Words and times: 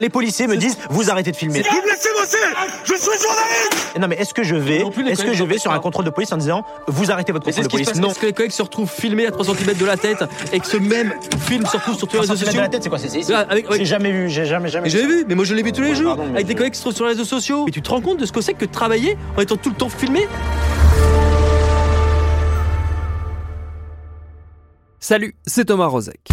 Les 0.00 0.08
policiers 0.08 0.46
me 0.46 0.56
disent 0.56 0.78
vous 0.88 1.10
arrêtez 1.10 1.30
de 1.30 1.36
filmer. 1.36 1.62
Vous 1.62 1.76
me 1.82 1.90
laissez 1.90 2.08
bosser 2.18 2.38
Je 2.84 2.94
suis 2.94 3.22
journaliste 3.22 3.98
Non 4.00 4.08
mais 4.08 4.16
est-ce 4.16 4.32
que 4.32 4.42
je 4.42 4.56
vais 4.56 4.78
Non 4.78 4.90
plus, 4.90 5.02
les 5.04 5.10
est-ce 5.10 5.20
que 5.20 5.24
collègues 5.26 5.38
je 5.38 5.44
vais 5.44 5.58
sur 5.58 5.72
un 5.72 5.78
contrôle 5.78 6.06
de 6.06 6.10
police 6.10 6.32
en 6.32 6.38
disant 6.38 6.64
vous 6.88 7.10
arrêtez 7.10 7.32
votre 7.32 7.44
Mais 7.46 7.52
c'est 7.52 7.62
contrôle 7.62 7.80
ce 7.80 7.84
de 7.84 7.90
qui 7.90 7.96
se 7.96 8.00
police 8.00 8.06
passe. 8.08 8.12
Est-ce 8.16 8.20
que 8.20 8.26
les 8.26 8.32
collègues 8.32 8.52
se 8.52 8.62
retrouvent 8.62 8.90
filmés 8.90 9.26
à 9.26 9.30
3 9.30 9.44
cm 9.44 9.76
de 9.76 9.84
la 9.84 9.96
tête 9.98 10.24
et 10.52 10.60
que 10.60 10.66
ce 10.66 10.78
même 10.78 11.12
film 11.46 11.66
se 11.66 11.76
retrouve 11.76 11.98
sur 11.98 12.08
tous 12.08 12.14
les 12.14 12.20
réseaux 12.20 12.32
de 12.34 12.38
sociaux 12.38 12.60
la 12.62 12.68
tête, 12.68 12.82
c'est 12.82 12.88
quoi 12.88 12.98
C'est 12.98 13.08
ici 13.18 13.30
Ah, 13.34 13.44
avec- 13.50 13.68
ouais. 13.68 13.76
J'ai 13.78 13.84
jamais 13.84 14.10
vu, 14.10 14.30
j'ai 14.30 14.46
jamais 14.46 14.70
jamais. 14.70 14.84
Mais 14.84 14.90
j'ai 14.90 15.06
vu, 15.06 15.24
mais 15.28 15.34
moi 15.34 15.44
je 15.44 15.54
l'ai 15.54 15.62
vu 15.62 15.72
tous 15.72 15.82
les 15.82 15.94
jours, 15.94 16.16
pardon, 16.16 16.24
mais 16.30 16.36
avec 16.36 16.46
des 16.46 16.52
je- 16.52 16.56
collègues 16.58 16.72
qui 16.72 16.78
se 16.78 16.84
retrouvent 16.84 16.96
sur 16.96 17.04
les 17.04 17.12
réseaux 17.12 17.24
sociaux. 17.24 17.64
Mais 17.66 17.72
tu 17.72 17.82
te 17.82 17.90
rends 17.90 18.00
compte 18.00 18.18
de 18.18 18.24
ce 18.24 18.32
que 18.32 18.40
c'est 18.40 18.54
que 18.54 18.64
de 18.64 18.70
travailler 18.72 19.18
en 19.36 19.42
étant 19.42 19.56
tout 19.56 19.68
le 19.68 19.76
temps 19.76 19.90
filmé? 19.90 20.26
Salut, 24.98 25.34
c'est 25.46 25.66
Thomas 25.66 25.86
Rozek. 25.86 26.28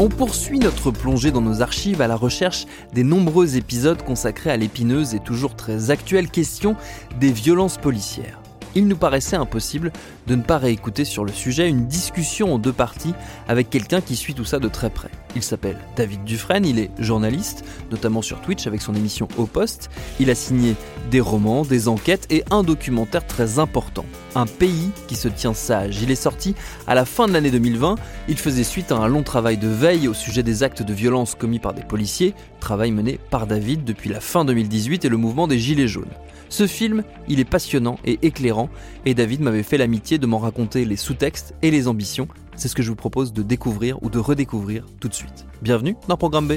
On 0.00 0.08
poursuit 0.08 0.60
notre 0.60 0.92
plongée 0.92 1.32
dans 1.32 1.40
nos 1.40 1.60
archives 1.60 2.00
à 2.00 2.06
la 2.06 2.14
recherche 2.14 2.66
des 2.92 3.02
nombreux 3.02 3.56
épisodes 3.56 4.00
consacrés 4.00 4.52
à 4.52 4.56
l'épineuse 4.56 5.16
et 5.16 5.18
toujours 5.18 5.56
très 5.56 5.90
actuelle 5.90 6.30
question 6.30 6.76
des 7.18 7.32
violences 7.32 7.78
policières. 7.78 8.40
Il 8.76 8.86
nous 8.86 8.96
paraissait 8.96 9.34
impossible 9.34 9.90
de 10.28 10.36
ne 10.36 10.42
pas 10.42 10.58
réécouter 10.58 11.04
sur 11.04 11.24
le 11.24 11.32
sujet 11.32 11.68
une 11.68 11.88
discussion 11.88 12.54
en 12.54 12.58
deux 12.58 12.72
parties 12.72 13.14
avec 13.48 13.70
quelqu'un 13.70 14.00
qui 14.00 14.14
suit 14.14 14.34
tout 14.34 14.44
ça 14.44 14.60
de 14.60 14.68
très 14.68 14.90
près. 14.90 15.10
Il 15.38 15.44
s'appelle 15.44 15.78
David 15.94 16.24
Dufresne, 16.24 16.66
il 16.66 16.80
est 16.80 16.90
journaliste, 16.98 17.64
notamment 17.92 18.22
sur 18.22 18.40
Twitch 18.40 18.66
avec 18.66 18.82
son 18.82 18.92
émission 18.96 19.28
Au 19.36 19.46
Poste. 19.46 19.88
Il 20.18 20.30
a 20.30 20.34
signé 20.34 20.74
des 21.12 21.20
romans, 21.20 21.62
des 21.62 21.86
enquêtes 21.86 22.26
et 22.30 22.42
un 22.50 22.64
documentaire 22.64 23.24
très 23.24 23.60
important, 23.60 24.04
Un 24.34 24.46
pays 24.46 24.90
qui 25.06 25.14
se 25.14 25.28
tient 25.28 25.54
sage. 25.54 26.02
Il 26.02 26.10
est 26.10 26.16
sorti 26.16 26.56
à 26.88 26.96
la 26.96 27.04
fin 27.04 27.28
de 27.28 27.32
l'année 27.32 27.52
2020. 27.52 27.94
Il 28.28 28.36
faisait 28.36 28.64
suite 28.64 28.90
à 28.90 28.96
un 28.96 29.06
long 29.06 29.22
travail 29.22 29.58
de 29.58 29.68
veille 29.68 30.08
au 30.08 30.12
sujet 30.12 30.42
des 30.42 30.64
actes 30.64 30.82
de 30.82 30.92
violence 30.92 31.36
commis 31.36 31.60
par 31.60 31.72
des 31.72 31.84
policiers, 31.84 32.34
travail 32.58 32.90
mené 32.90 33.20
par 33.30 33.46
David 33.46 33.84
depuis 33.84 34.10
la 34.10 34.20
fin 34.20 34.44
2018 34.44 35.04
et 35.04 35.08
le 35.08 35.18
mouvement 35.18 35.46
des 35.46 35.60
Gilets 35.60 35.86
jaunes. 35.86 36.10
Ce 36.48 36.66
film, 36.66 37.04
il 37.28 37.38
est 37.38 37.44
passionnant 37.44 38.00
et 38.04 38.18
éclairant, 38.22 38.70
et 39.06 39.14
David 39.14 39.42
m'avait 39.42 39.62
fait 39.62 39.78
l'amitié 39.78 40.18
de 40.18 40.26
m'en 40.26 40.38
raconter 40.38 40.84
les 40.84 40.96
sous-textes 40.96 41.54
et 41.62 41.70
les 41.70 41.86
ambitions. 41.86 42.26
C'est 42.58 42.66
ce 42.66 42.74
que 42.74 42.82
je 42.82 42.88
vous 42.88 42.96
propose 42.96 43.32
de 43.32 43.42
découvrir 43.42 44.02
ou 44.02 44.10
de 44.10 44.18
redécouvrir 44.18 44.84
tout 44.98 45.08
de 45.08 45.14
suite. 45.14 45.46
Bienvenue 45.62 45.94
dans 46.08 46.16
Programme 46.16 46.48
B. 46.48 46.54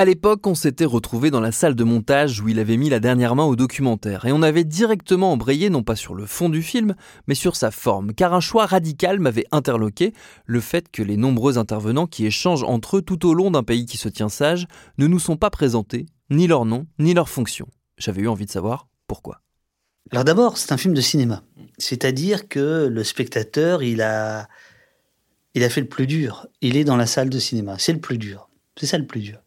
À 0.00 0.06
l'époque, 0.06 0.46
on 0.46 0.54
s'était 0.54 0.86
retrouvé 0.86 1.30
dans 1.30 1.42
la 1.42 1.52
salle 1.52 1.74
de 1.74 1.84
montage 1.84 2.40
où 2.40 2.48
il 2.48 2.58
avait 2.58 2.78
mis 2.78 2.88
la 2.88 3.00
dernière 3.00 3.36
main 3.36 3.44
au 3.44 3.54
documentaire, 3.54 4.24
et 4.24 4.32
on 4.32 4.40
avait 4.40 4.64
directement 4.64 5.30
embrayé 5.30 5.68
non 5.68 5.82
pas 5.82 5.94
sur 5.94 6.14
le 6.14 6.24
fond 6.24 6.48
du 6.48 6.62
film, 6.62 6.94
mais 7.26 7.34
sur 7.34 7.54
sa 7.54 7.70
forme, 7.70 8.14
car 8.14 8.32
un 8.32 8.40
choix 8.40 8.64
radical 8.64 9.20
m'avait 9.20 9.44
interloqué, 9.52 10.14
le 10.46 10.60
fait 10.60 10.90
que 10.90 11.02
les 11.02 11.18
nombreux 11.18 11.58
intervenants 11.58 12.06
qui 12.06 12.24
échangent 12.24 12.62
entre 12.62 12.96
eux 12.96 13.02
tout 13.02 13.28
au 13.28 13.34
long 13.34 13.50
d'un 13.50 13.62
pays 13.62 13.84
qui 13.84 13.98
se 13.98 14.08
tient 14.08 14.30
sage 14.30 14.66
ne 14.96 15.06
nous 15.06 15.18
sont 15.18 15.36
pas 15.36 15.50
présentés, 15.50 16.06
ni 16.30 16.46
leur 16.46 16.64
nom, 16.64 16.86
ni 16.98 17.12
leur 17.12 17.28
fonction. 17.28 17.68
J'avais 17.98 18.22
eu 18.22 18.28
envie 18.28 18.46
de 18.46 18.50
savoir 18.50 18.88
pourquoi. 19.06 19.42
Alors 20.12 20.24
d'abord, 20.24 20.56
c'est 20.56 20.72
un 20.72 20.78
film 20.78 20.94
de 20.94 21.02
cinéma. 21.02 21.42
C'est-à-dire 21.76 22.48
que 22.48 22.88
le 22.90 23.04
spectateur, 23.04 23.82
il 23.82 24.00
a, 24.00 24.48
il 25.52 25.62
a 25.62 25.68
fait 25.68 25.82
le 25.82 25.88
plus 25.88 26.06
dur. 26.06 26.46
Il 26.62 26.78
est 26.78 26.84
dans 26.84 26.96
la 26.96 27.04
salle 27.04 27.28
de 27.28 27.38
cinéma. 27.38 27.76
C'est 27.76 27.92
le 27.92 28.00
plus 28.00 28.16
dur. 28.16 28.49
C'est 28.78 28.86
ça 28.86 28.98
le 28.98 29.06
plus 29.06 29.20
dur. 29.20 29.38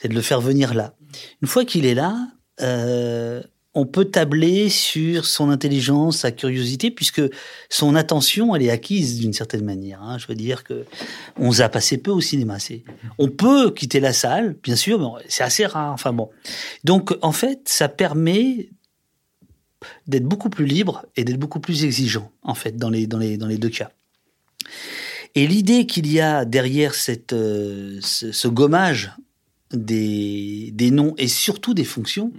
C'est 0.00 0.08
de 0.08 0.14
le 0.14 0.22
faire 0.22 0.40
venir 0.40 0.74
là. 0.74 0.94
Une 1.40 1.48
fois 1.48 1.64
qu'il 1.64 1.86
est 1.86 1.94
là, 1.94 2.28
euh, 2.60 3.42
on 3.74 3.86
peut 3.86 4.04
tabler 4.04 4.68
sur 4.68 5.24
son 5.24 5.50
intelligence, 5.50 6.18
sa 6.18 6.30
curiosité, 6.30 6.90
puisque 6.90 7.22
son 7.70 7.94
attention, 7.94 8.54
elle 8.54 8.62
est 8.62 8.70
acquise 8.70 9.18
d'une 9.18 9.32
certaine 9.32 9.64
manière. 9.64 10.02
hein. 10.02 10.18
Je 10.18 10.26
veux 10.26 10.34
dire 10.34 10.62
que 10.64 10.84
on 11.38 11.52
zappe 11.52 11.76
assez 11.76 11.96
peu 11.96 12.10
au 12.10 12.20
cinéma. 12.20 12.58
On 13.18 13.28
peut 13.28 13.70
quitter 13.70 14.00
la 14.00 14.12
salle, 14.12 14.56
bien 14.62 14.76
sûr, 14.76 14.98
mais 14.98 15.24
c'est 15.28 15.44
assez 15.44 15.64
rare. 15.64 15.92
Enfin 15.92 16.12
bon. 16.12 16.30
Donc 16.84 17.16
en 17.22 17.32
fait, 17.32 17.60
ça 17.66 17.88
permet 17.88 18.68
d'être 20.06 20.24
beaucoup 20.24 20.50
plus 20.50 20.66
libre 20.66 21.06
et 21.16 21.24
d'être 21.24 21.38
beaucoup 21.38 21.60
plus 21.60 21.84
exigeant, 21.84 22.30
en 22.42 22.54
fait, 22.54 22.76
dans 22.76 22.90
les, 22.90 23.06
dans 23.06 23.18
les, 23.18 23.36
dans 23.36 23.46
les 23.46 23.58
deux 23.58 23.70
cas. 23.70 23.90
Et 25.34 25.46
l'idée 25.46 25.86
qu'il 25.86 26.10
y 26.10 26.20
a 26.20 26.44
derrière 26.44 26.94
cette, 26.94 27.32
euh, 27.32 27.98
ce, 28.02 28.32
ce 28.32 28.48
gommage 28.48 29.12
des, 29.72 30.70
des 30.72 30.90
noms 30.90 31.14
et 31.16 31.28
surtout 31.28 31.74
des 31.74 31.84
fonctions, 31.84 32.32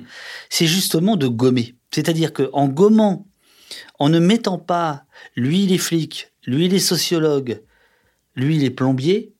c'est 0.49 0.67
justement 0.67 1.15
de 1.15 1.27
gommer. 1.27 1.75
C'est-à-dire 1.91 2.33
qu'en 2.33 2.67
gommant, 2.67 3.27
en 3.99 4.09
ne 4.09 4.19
mettant 4.19 4.57
pas 4.57 5.05
lui 5.35 5.65
les 5.65 5.77
flics, 5.77 6.31
lui 6.45 6.67
les 6.67 6.79
sociologues, 6.79 7.61
lui 8.35 8.57
les 8.57 8.69
plombiers, 8.69 9.33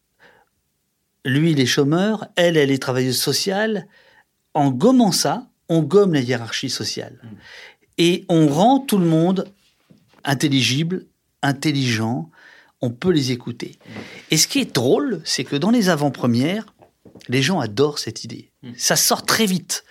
lui 1.26 1.54
les 1.54 1.66
chômeurs, 1.66 2.28
elle, 2.36 2.58
elle 2.58 2.72
est 2.72 2.82
travailleuse 2.82 3.20
sociale, 3.20 3.88
en 4.54 4.72
gommant 4.72 5.12
ça, 5.12 5.48
on 5.70 5.82
gomme 5.82 6.14
la 6.14 6.22
hiérarchie 6.22 6.70
sociale. 6.70 7.20
Et 7.98 8.26
on 8.30 8.48
rend 8.48 8.80
tout 8.80 8.98
le 8.98 9.06
monde 9.06 9.46
intelligible, 10.24 11.06
intelligent, 11.42 12.30
on 12.84 12.90
peut 12.90 13.12
les 13.12 13.32
écouter. 13.32 13.80
Et 14.30 14.36
ce 14.36 14.46
qui 14.46 14.60
est 14.60 14.76
drôle, 14.76 15.22
c'est 15.24 15.46
que 15.46 15.56
dans 15.56 15.72
les 15.72 15.88
avant-premières, 15.88 16.66
les 17.30 17.42
gens 17.42 17.62
adorent 17.62 17.98
cette 17.98 18.26
idée. 18.26 18.52
Ça 18.76 18.98
sort 18.98 19.26
très 19.26 19.46
vite. 19.46 19.86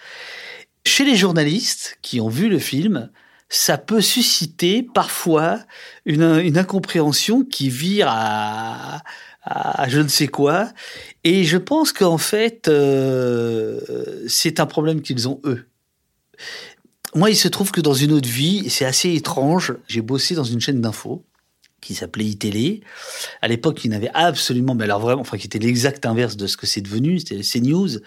Chez 0.84 1.04
les 1.06 1.16
journalistes 1.16 1.98
qui 2.02 2.20
ont 2.20 2.28
vu 2.28 2.50
le 2.50 2.58
film, 2.58 3.10
ça 3.48 3.78
peut 3.78 4.02
susciter 4.02 4.82
parfois 4.82 5.60
une, 6.04 6.38
une 6.44 6.58
incompréhension 6.58 7.44
qui 7.44 7.70
vire 7.70 8.08
à, 8.10 9.02
à 9.42 9.88
je 9.88 10.00
ne 10.00 10.08
sais 10.08 10.28
quoi. 10.28 10.70
Et 11.24 11.44
je 11.44 11.56
pense 11.56 11.92
qu'en 11.92 12.18
fait, 12.18 12.68
euh, 12.68 13.80
c'est 14.28 14.60
un 14.60 14.66
problème 14.66 15.00
qu'ils 15.00 15.28
ont 15.28 15.40
eux. 15.44 15.66
Moi, 17.14 17.30
il 17.30 17.36
se 17.36 17.48
trouve 17.48 17.72
que 17.72 17.80
dans 17.80 17.94
une 17.94 18.12
autre 18.12 18.28
vie, 18.28 18.68
c'est 18.68 18.84
assez 18.84 19.14
étrange, 19.14 19.74
j'ai 19.88 20.02
bossé 20.02 20.34
dans 20.34 20.44
une 20.44 20.60
chaîne 20.60 20.82
d'infos 20.82 21.24
qui 21.82 21.94
s'appelait 21.94 22.24
iTélé. 22.24 22.80
À 23.42 23.48
l'époque, 23.48 23.84
il 23.84 23.90
n'avait 23.90 24.10
absolument, 24.14 24.74
mais 24.74 24.84
alors 24.84 25.00
vraiment, 25.00 25.20
enfin, 25.20 25.36
qui 25.36 25.46
était 25.46 25.58
l'exact 25.58 26.06
inverse 26.06 26.36
de 26.36 26.46
ce 26.46 26.56
que 26.56 26.66
c'est 26.66 26.80
devenu, 26.80 27.18
c'était 27.18 27.40
CNews. 27.42 27.98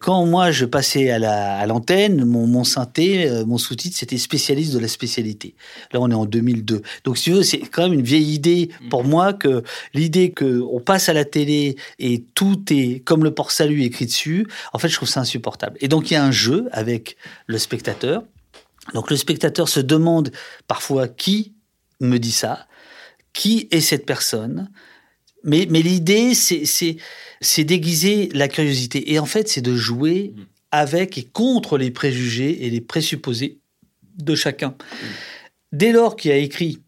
Quand 0.00 0.24
moi, 0.26 0.50
je 0.50 0.64
passais 0.64 1.10
à 1.10 1.18
la, 1.18 1.58
à 1.58 1.66
l'antenne, 1.66 2.24
mon, 2.24 2.46
mon 2.46 2.64
synthé, 2.64 3.28
euh, 3.28 3.44
mon 3.44 3.58
sous-titre, 3.58 3.96
c'était 3.96 4.16
spécialiste 4.18 4.72
de 4.72 4.78
la 4.78 4.88
spécialité. 4.88 5.54
Là, 5.92 6.00
on 6.00 6.10
est 6.10 6.14
en 6.14 6.24
2002. 6.24 6.80
Donc, 7.04 7.18
si 7.18 7.24
tu 7.24 7.32
veux, 7.32 7.42
c'est 7.42 7.58
quand 7.58 7.82
même 7.82 7.92
une 7.92 8.02
vieille 8.02 8.32
idée 8.32 8.70
pour 8.88 9.04
moi 9.04 9.34
que 9.34 9.62
l'idée 9.92 10.32
que 10.32 10.62
on 10.72 10.80
passe 10.80 11.10
à 11.10 11.12
la 11.12 11.26
télé 11.26 11.76
et 11.98 12.24
tout 12.34 12.64
est 12.70 13.00
comme 13.04 13.22
le 13.22 13.32
port-salut 13.32 13.82
écrit 13.82 14.06
dessus, 14.06 14.46
en 14.72 14.78
fait, 14.78 14.88
je 14.88 14.96
trouve 14.96 15.08
ça 15.08 15.20
insupportable. 15.20 15.76
Et 15.82 15.88
donc, 15.88 16.10
il 16.10 16.14
y 16.14 16.16
a 16.16 16.24
un 16.24 16.32
jeu 16.32 16.68
avec 16.72 17.16
le 17.46 17.58
spectateur. 17.58 18.22
Donc, 18.94 19.10
le 19.10 19.16
spectateur 19.16 19.68
se 19.68 19.80
demande 19.80 20.32
parfois 20.66 21.06
qui 21.06 21.52
me 22.00 22.18
dit 22.18 22.32
ça 22.32 22.66
qui 23.32 23.68
est 23.70 23.80
cette 23.80 24.06
personne. 24.06 24.70
Mais, 25.44 25.66
mais 25.70 25.82
l'idée, 25.82 26.34
c'est, 26.34 26.64
c'est, 26.66 26.96
c'est 27.40 27.64
d'aiguiser 27.64 28.28
la 28.34 28.48
curiosité. 28.48 29.12
Et 29.12 29.18
en 29.18 29.26
fait, 29.26 29.48
c'est 29.48 29.62
de 29.62 29.74
jouer 29.74 30.34
avec 30.70 31.16
et 31.18 31.24
contre 31.24 31.78
les 31.78 31.90
préjugés 31.90 32.66
et 32.66 32.70
les 32.70 32.80
présupposés 32.80 33.58
de 34.18 34.34
chacun. 34.34 34.74
Dès 35.72 35.92
lors 35.92 36.16
qu'il 36.16 36.30
a 36.30 36.36
écrit 36.36 36.78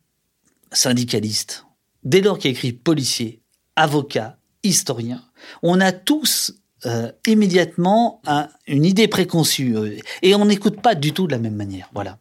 syndicaliste, 0.72 1.64
dès 2.04 2.20
lors 2.20 2.38
qu'il 2.38 2.48
a 2.48 2.52
écrit 2.52 2.72
policier, 2.72 3.40
avocat, 3.76 4.38
historien, 4.62 5.22
on 5.62 5.80
a 5.80 5.92
tous 5.92 6.54
euh, 6.84 7.10
immédiatement 7.26 8.20
un- 8.26 8.48
une 8.66 8.84
idée 8.84 9.08
préconçue 9.08 9.74
et 10.22 10.34
on 10.34 10.44
n'écoute 10.44 10.80
pas 10.80 10.94
du 10.94 11.12
tout 11.12 11.26
de 11.26 11.32
la 11.32 11.38
même 11.38 11.54
manière. 11.54 11.88
Voilà. 11.94 12.18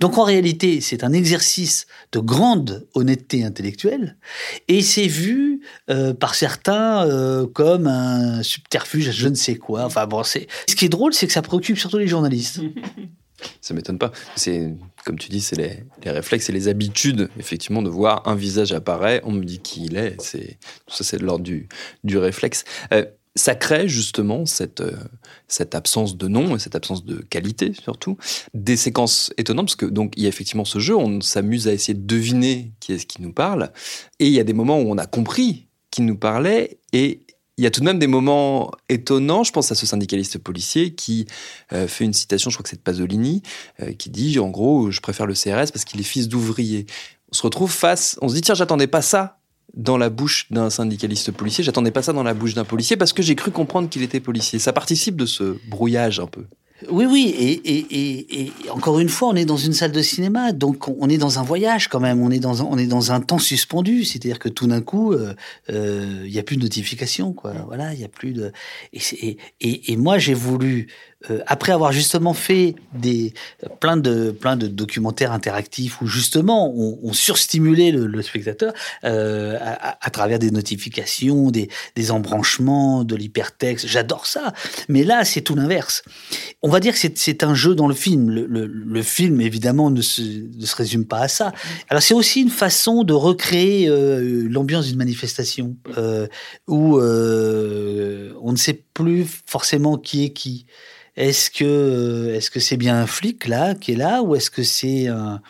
Donc 0.00 0.18
en 0.18 0.24
réalité, 0.24 0.80
c'est 0.80 1.04
un 1.04 1.12
exercice 1.12 1.86
de 2.12 2.18
grande 2.18 2.86
honnêteté 2.94 3.44
intellectuelle 3.44 4.16
et 4.68 4.82
c'est 4.82 5.06
vu 5.06 5.62
euh, 5.90 6.14
par 6.14 6.34
certains 6.34 7.06
euh, 7.06 7.46
comme 7.46 7.86
un 7.86 8.42
subterfuge, 8.42 9.10
je 9.10 9.28
ne 9.28 9.34
sais 9.34 9.56
quoi. 9.56 9.84
Enfin 9.84 10.06
bon, 10.06 10.22
ce 10.22 10.38
qui 10.76 10.84
est 10.84 10.90
drôle, 10.90 11.14
c'est 11.14 11.26
que 11.26 11.32
ça 11.32 11.42
préoccupe 11.42 11.78
surtout 11.78 11.98
les 11.98 12.08
journalistes. 12.08 12.60
Ça 13.60 13.74
m'étonne 13.74 13.98
pas. 13.98 14.12
C'est 14.36 14.72
comme 15.04 15.18
tu 15.18 15.28
dis, 15.28 15.40
c'est 15.40 15.56
les, 15.56 16.10
réflexes 16.10 16.48
et 16.48 16.52
les 16.52 16.68
habitudes, 16.68 17.28
effectivement, 17.38 17.82
de 17.82 17.88
voir 17.88 18.22
un 18.28 18.36
visage 18.36 18.72
apparaître, 18.72 19.26
on 19.26 19.32
me 19.32 19.44
dit 19.44 19.58
qui 19.58 19.86
il 19.86 19.96
est. 19.96 20.14
C'est 20.20 20.58
tout 20.86 20.94
ça, 20.94 21.02
c'est 21.02 21.16
de 21.16 21.24
l'ordre 21.24 21.42
du, 21.42 21.68
du 22.04 22.18
réflexe. 22.18 22.64
Euh, 22.92 23.04
ça 23.34 23.54
crée 23.54 23.88
justement 23.88 24.46
cette, 24.46 24.80
euh, 24.80 24.96
cette 25.48 25.74
absence 25.74 26.16
de 26.16 26.28
nom 26.28 26.56
et 26.56 26.58
cette 26.58 26.74
absence 26.74 27.04
de 27.04 27.16
qualité 27.22 27.72
surtout 27.72 28.16
des 28.54 28.76
séquences 28.76 29.32
étonnantes 29.38 29.66
parce 29.66 29.76
que 29.76 29.86
donc 29.86 30.14
il 30.16 30.22
y 30.22 30.26
a 30.26 30.28
effectivement 30.28 30.64
ce 30.64 30.78
jeu, 30.78 30.96
on 30.96 31.20
s'amuse 31.20 31.68
à 31.68 31.72
essayer 31.72 31.94
de 31.94 32.06
deviner 32.06 32.72
qui 32.80 32.92
est-ce 32.92 33.06
qui 33.06 33.22
nous 33.22 33.32
parle 33.32 33.72
et 34.18 34.26
il 34.26 34.32
y 34.32 34.40
a 34.40 34.44
des 34.44 34.52
moments 34.52 34.78
où 34.78 34.90
on 34.90 34.98
a 34.98 35.06
compris 35.06 35.68
qui 35.90 36.02
nous 36.02 36.16
parlait 36.16 36.78
et 36.92 37.20
il 37.58 37.64
y 37.64 37.66
a 37.66 37.70
tout 37.70 37.80
de 37.80 37.84
même 37.84 37.98
des 37.98 38.06
moments 38.06 38.70
étonnants. 38.88 39.44
Je 39.44 39.52
pense 39.52 39.70
à 39.70 39.74
ce 39.74 39.84
syndicaliste 39.86 40.38
policier 40.38 40.94
qui 40.94 41.26
euh, 41.72 41.86
fait 41.86 42.04
une 42.04 42.14
citation, 42.14 42.50
je 42.50 42.56
crois 42.56 42.64
que 42.64 42.70
c'est 42.70 42.76
de 42.76 42.82
Pasolini, 42.82 43.42
euh, 43.80 43.92
qui 43.92 44.10
dit 44.10 44.38
en 44.38 44.48
gros, 44.48 44.90
je 44.90 45.00
préfère 45.00 45.26
le 45.26 45.34
CRS 45.34 45.70
parce 45.70 45.84
qu'il 45.84 46.00
est 46.00 46.04
fils 46.04 46.28
d'ouvrier. 46.28 46.86
On 47.30 47.34
se 47.34 47.42
retrouve 47.42 47.70
face, 47.70 48.18
on 48.22 48.28
se 48.28 48.34
dit 48.34 48.40
tiens, 48.40 48.54
j'attendais 48.54 48.86
pas 48.86 49.02
ça 49.02 49.41
dans 49.74 49.96
la 49.96 50.10
bouche 50.10 50.46
d'un 50.50 50.70
syndicaliste 50.70 51.32
policier, 51.32 51.64
j'attendais 51.64 51.90
pas 51.90 52.02
ça 52.02 52.12
dans 52.12 52.22
la 52.22 52.34
bouche 52.34 52.54
d'un 52.54 52.64
policier 52.64 52.96
parce 52.96 53.12
que 53.12 53.22
j'ai 53.22 53.34
cru 53.34 53.50
comprendre 53.50 53.88
qu'il 53.88 54.02
était 54.02 54.20
policier. 54.20 54.58
Ça 54.58 54.72
participe 54.72 55.16
de 55.16 55.26
ce 55.26 55.56
brouillage 55.68 56.20
un 56.20 56.26
peu. 56.26 56.44
Oui, 56.90 57.04
oui, 57.04 57.34
et, 57.38 57.52
et, 57.52 57.86
et, 57.90 58.46
et 58.66 58.70
encore 58.70 58.98
une 58.98 59.08
fois, 59.08 59.28
on 59.28 59.36
est 59.36 59.44
dans 59.44 59.56
une 59.56 59.72
salle 59.72 59.92
de 59.92 60.02
cinéma, 60.02 60.52
donc 60.52 60.88
on 60.88 61.08
est 61.08 61.18
dans 61.18 61.38
un 61.38 61.42
voyage 61.42 61.88
quand 61.88 62.00
même, 62.00 62.20
on 62.20 62.30
est 62.30 62.40
dans 62.40 62.62
un, 62.62 62.66
on 62.68 62.76
est 62.76 62.86
dans 62.86 63.12
un 63.12 63.20
temps 63.20 63.38
suspendu, 63.38 64.04
c'est-à-dire 64.04 64.40
que 64.40 64.48
tout 64.48 64.66
d'un 64.66 64.80
coup, 64.80 65.14
il 65.14 65.36
euh, 65.70 66.28
n'y 66.28 66.38
a 66.38 66.42
plus 66.42 66.56
de 66.56 66.62
notification, 66.62 67.32
quoi. 67.32 67.52
Voilà, 67.66 67.94
il 67.94 68.00
y 68.00 68.04
a 68.04 68.08
plus 68.08 68.32
de. 68.32 68.52
Et 69.60 69.96
moi, 69.96 70.18
j'ai 70.18 70.34
voulu, 70.34 70.88
euh, 71.30 71.40
après 71.46 71.72
avoir 71.72 71.92
justement 71.92 72.34
fait 72.34 72.74
des 72.94 73.34
plein 73.80 73.96
de 73.96 74.30
plein 74.30 74.56
de 74.56 74.66
documentaires 74.66 75.32
interactifs 75.32 76.00
où 76.00 76.06
justement 76.06 76.72
on, 76.74 76.98
on 77.02 77.12
surstimulait 77.12 77.90
le, 77.90 78.22
spectateur 78.22 78.72
euh, 79.04 79.58
à, 79.60 80.10
travers 80.10 80.38
des 80.38 80.50
notifications, 80.50 81.50
des, 81.50 81.68
des 81.96 82.10
embranchements, 82.10 83.04
de 83.04 83.16
l'hypertexte. 83.16 83.86
J'adore 83.86 84.26
ça, 84.26 84.52
mais 84.88 85.04
là, 85.04 85.24
c'est 85.24 85.40
tout 85.40 85.54
l'inverse. 85.54 86.02
On 86.62 86.68
va 86.68 86.80
dire 86.80 86.92
que 86.92 86.98
c'est- 86.98 87.42
un 87.42 87.54
jeu 87.54 87.74
dans 87.74 87.88
le 87.88 87.94
film. 87.94 88.30
Le, 88.30 88.46
le- 88.46 89.02
film, 89.02 89.40
évidemment, 89.40 89.90
ne 89.90 90.00
se, 90.00 90.22
ne 90.22 90.64
se 90.64 90.76
résume 90.76 91.04
pas 91.06 91.18
à 91.22 91.28
ça. 91.28 91.52
Alors, 91.88 92.02
c'est 92.02 92.14
aussi 92.14 92.40
une 92.40 92.50
façon 92.50 93.02
de 93.02 93.12
recréer 93.12 93.88
euh, 93.88 94.46
l'ambiance 94.48 94.86
d'une 94.86 94.96
manifestation 94.98 95.76
où 96.68 97.00
on 97.00 98.52
ne 98.52 98.56
sait 98.56 98.80
plus 98.94 99.26
forcément 99.46 99.96
qui 99.98 100.24
est 100.24 100.30
qui. 100.30 100.66
Est-ce 101.16 101.50
que 101.50 102.32
est-ce 102.34 102.50
que 102.50 102.60
c'est 102.60 102.76
bien 102.76 102.96
un 102.96 103.06
flic 103.06 103.46
là 103.46 103.74
qui 103.74 103.92
est 103.92 103.96
là 103.96 104.22
ou 104.22 104.34
est-ce 104.34 104.50
que 104.50 104.62
c'est 104.62 105.08
un, 105.08 105.42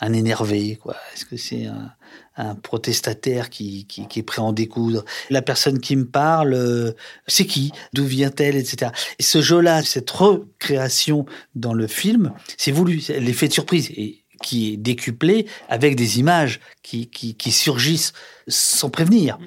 un 0.00 0.12
énervé 0.12 0.76
quoi? 0.76 0.96
Est-ce 1.14 1.24
que 1.24 1.36
c'est 1.36 1.66
un, 1.66 1.92
un 2.36 2.54
protestataire 2.54 3.50
qui, 3.50 3.86
qui, 3.86 4.02
est 4.02 4.22
prêt 4.22 4.40
à 4.40 4.44
en 4.44 4.52
découdre? 4.52 5.04
La 5.30 5.42
personne 5.42 5.80
qui 5.80 5.96
me 5.96 6.06
parle, 6.06 6.54
euh, 6.54 6.92
c'est 7.26 7.46
qui? 7.46 7.72
D'où 7.92 8.04
vient-elle 8.04 8.56
Etc. 8.56 8.90
Et 9.18 9.22
ce 9.22 9.40
jeu-là, 9.40 9.82
cette 9.82 10.10
recréation 10.10 11.26
dans 11.54 11.74
le 11.74 11.86
film, 11.86 12.32
c'est 12.56 12.72
voulu, 12.72 13.02
l'effet 13.08 13.48
de 13.48 13.52
surprise. 13.52 13.90
Et 13.96 14.23
qui 14.42 14.72
est 14.72 14.76
décuplé 14.76 15.46
avec 15.68 15.96
des 15.96 16.18
images 16.18 16.60
qui, 16.82 17.08
qui, 17.08 17.34
qui 17.34 17.52
surgissent 17.52 18.12
sans 18.46 18.90
prévenir, 18.90 19.38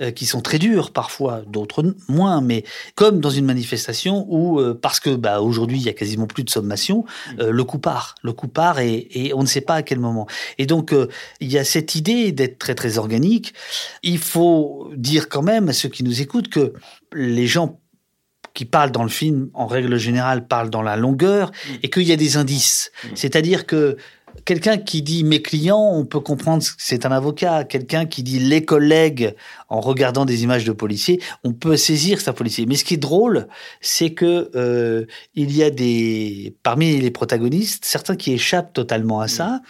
euh, 0.00 0.10
qui 0.10 0.26
sont 0.26 0.42
très 0.42 0.58
dures 0.58 0.90
parfois, 0.90 1.42
d'autres 1.46 1.94
moins, 2.08 2.40
mais 2.40 2.64
comme 2.94 3.20
dans 3.20 3.30
une 3.30 3.46
manifestation 3.46 4.26
où, 4.28 4.60
euh, 4.60 4.78
parce 4.80 5.00
que 5.00 5.10
bah, 5.10 5.40
aujourd'hui 5.40 5.78
il 5.78 5.84
y 5.84 5.88
a 5.88 5.94
quasiment 5.94 6.26
plus 6.26 6.44
de 6.44 6.50
sommation, 6.50 7.04
euh, 7.38 7.50
le 7.50 7.64
coup 7.64 7.78
part, 7.78 8.14
le 8.22 8.32
coup 8.32 8.48
part 8.48 8.78
et, 8.80 9.08
et 9.10 9.32
on 9.34 9.40
ne 9.40 9.46
sait 9.46 9.62
pas 9.62 9.76
à 9.76 9.82
quel 9.82 10.00
moment. 10.00 10.26
Et 10.58 10.66
donc 10.66 10.94
il 11.40 11.50
y 11.50 11.58
a 11.58 11.64
cette 11.64 11.94
idée 11.94 12.32
d'être 12.32 12.58
très 12.58 12.74
très 12.74 12.98
organique. 12.98 13.54
Il 14.02 14.18
faut 14.18 14.90
dire 14.94 15.28
quand 15.28 15.42
même 15.42 15.68
à 15.68 15.72
ceux 15.72 15.88
qui 15.88 16.04
nous 16.04 16.20
écoutent 16.20 16.48
que 16.48 16.74
les 17.14 17.46
gens 17.46 17.78
qui 18.54 18.64
parlent 18.64 18.92
dans 18.92 19.02
le 19.02 19.08
film, 19.08 19.50
en 19.54 19.66
règle 19.66 19.96
générale, 19.96 20.46
parlent 20.46 20.70
dans 20.70 20.82
la 20.82 20.96
longueur 20.96 21.50
et 21.82 21.90
qu'il 21.90 22.02
y 22.02 22.12
a 22.12 22.16
des 22.16 22.36
indices. 22.36 22.92
C'est-à-dire 23.14 23.66
que 23.66 23.96
quelqu'un 24.44 24.78
qui 24.78 25.02
dit 25.02 25.24
mes 25.24 25.42
clients, 25.42 25.90
on 25.92 26.04
peut 26.04 26.20
comprendre 26.20 26.62
que 26.62 26.70
c'est 26.78 27.06
un 27.06 27.12
avocat. 27.12 27.64
Quelqu'un 27.64 28.06
qui 28.06 28.22
dit 28.22 28.38
les 28.38 28.64
collègues 28.64 29.34
en 29.68 29.80
regardant 29.80 30.24
des 30.24 30.42
images 30.42 30.64
de 30.64 30.72
policiers, 30.72 31.20
on 31.44 31.52
peut 31.52 31.76
saisir 31.76 32.18
un 32.26 32.32
policier. 32.32 32.66
Mais 32.66 32.74
ce 32.76 32.84
qui 32.84 32.94
est 32.94 32.98
drôle, 32.98 33.48
c'est 33.80 34.10
que 34.10 34.50
euh, 34.54 35.06
il 35.34 35.56
y 35.56 35.62
a 35.62 35.70
des 35.70 36.54
parmi 36.62 37.00
les 37.00 37.10
protagonistes 37.10 37.84
certains 37.84 38.16
qui 38.16 38.32
échappent 38.32 38.72
totalement 38.72 39.20
à 39.20 39.28
ça 39.28 39.60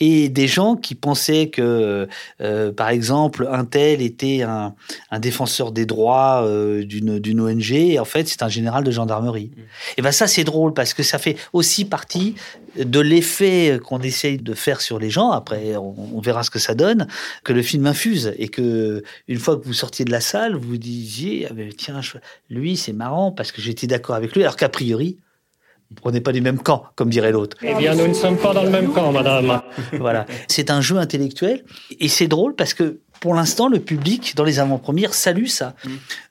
et 0.00 0.28
des 0.28 0.48
gens 0.48 0.76
qui 0.76 0.94
pensaient 0.94 1.48
que, 1.48 2.08
euh, 2.40 2.72
par 2.72 2.88
exemple, 2.88 3.48
un 3.50 3.64
tel 3.64 4.02
était 4.02 4.42
un, 4.42 4.74
un 5.10 5.18
défenseur 5.20 5.72
des 5.72 5.86
droits 5.86 6.44
euh, 6.44 6.84
d'une 6.84 7.18
d'une 7.18 7.40
ONG 7.40 7.72
et 7.72 7.98
en 7.98 8.04
fait 8.04 8.28
c'est 8.28 8.42
un 8.42 8.48
général 8.48 8.84
de 8.84 8.90
gendarmerie. 8.90 9.52
Et 9.96 10.02
ben 10.02 10.12
ça 10.12 10.26
c'est 10.26 10.44
drôle 10.44 10.74
parce 10.74 10.94
que 10.94 11.02
ça 11.02 11.18
fait 11.18 11.36
aussi 11.52 11.84
partie 11.84 12.34
de 12.76 13.00
l'effet 13.00 13.78
qu'on 13.84 14.00
essaye 14.00 14.38
de 14.38 14.54
faire 14.54 14.80
sur 14.80 14.98
les 14.98 15.10
gens. 15.10 15.30
Après, 15.30 15.76
on, 15.76 15.94
on 16.16 16.20
verra 16.20 16.42
ce 16.42 16.50
que 16.50 16.58
ça 16.58 16.74
donne, 16.74 17.06
que 17.44 17.52
le 17.52 17.62
film 17.62 17.86
infuse 17.86 18.32
et 18.38 18.48
que 18.48 19.02
une 19.28 19.38
fois 19.38 19.56
que 19.56 19.64
vous 19.64 19.74
sortiez 19.74 20.04
de 20.04 20.10
la 20.10 20.20
salle, 20.20 20.54
vous 20.56 20.76
disiez 20.78 21.46
ah 21.50 21.52
ben, 21.54 21.70
tiens, 21.76 22.00
je- 22.00 22.16
lui 22.50 22.76
c'est 22.76 22.92
marrant 22.92 23.30
parce 23.32 23.52
que 23.52 23.60
j'étais 23.60 23.86
d'accord 23.86 24.14
avec 24.16 24.34
lui, 24.34 24.42
alors 24.42 24.56
qu'a 24.56 24.68
priori 24.68 25.18
on 26.04 26.10
n'est 26.10 26.22
pas 26.22 26.32
du 26.32 26.40
même 26.40 26.58
camp, 26.58 26.84
comme 26.96 27.10
dirait 27.10 27.32
l'autre. 27.32 27.58
Eh 27.62 27.74
bien, 27.74 27.94
nous 27.94 28.08
ne 28.08 28.14
sommes 28.14 28.38
pas 28.38 28.54
dans 28.54 28.62
le 28.64 28.70
même 28.70 28.90
camp, 28.94 29.12
madame. 29.12 29.60
voilà. 29.98 30.24
C'est 30.48 30.70
un 30.70 30.80
jeu 30.80 30.96
intellectuel 30.96 31.64
et 32.00 32.08
c'est 32.08 32.28
drôle 32.28 32.54
parce 32.54 32.72
que 32.72 33.00
pour 33.22 33.34
l'instant, 33.34 33.68
le 33.68 33.78
public, 33.78 34.34
dans 34.34 34.42
les 34.42 34.58
avant-premières, 34.58 35.14
salue 35.14 35.46
ça. 35.46 35.76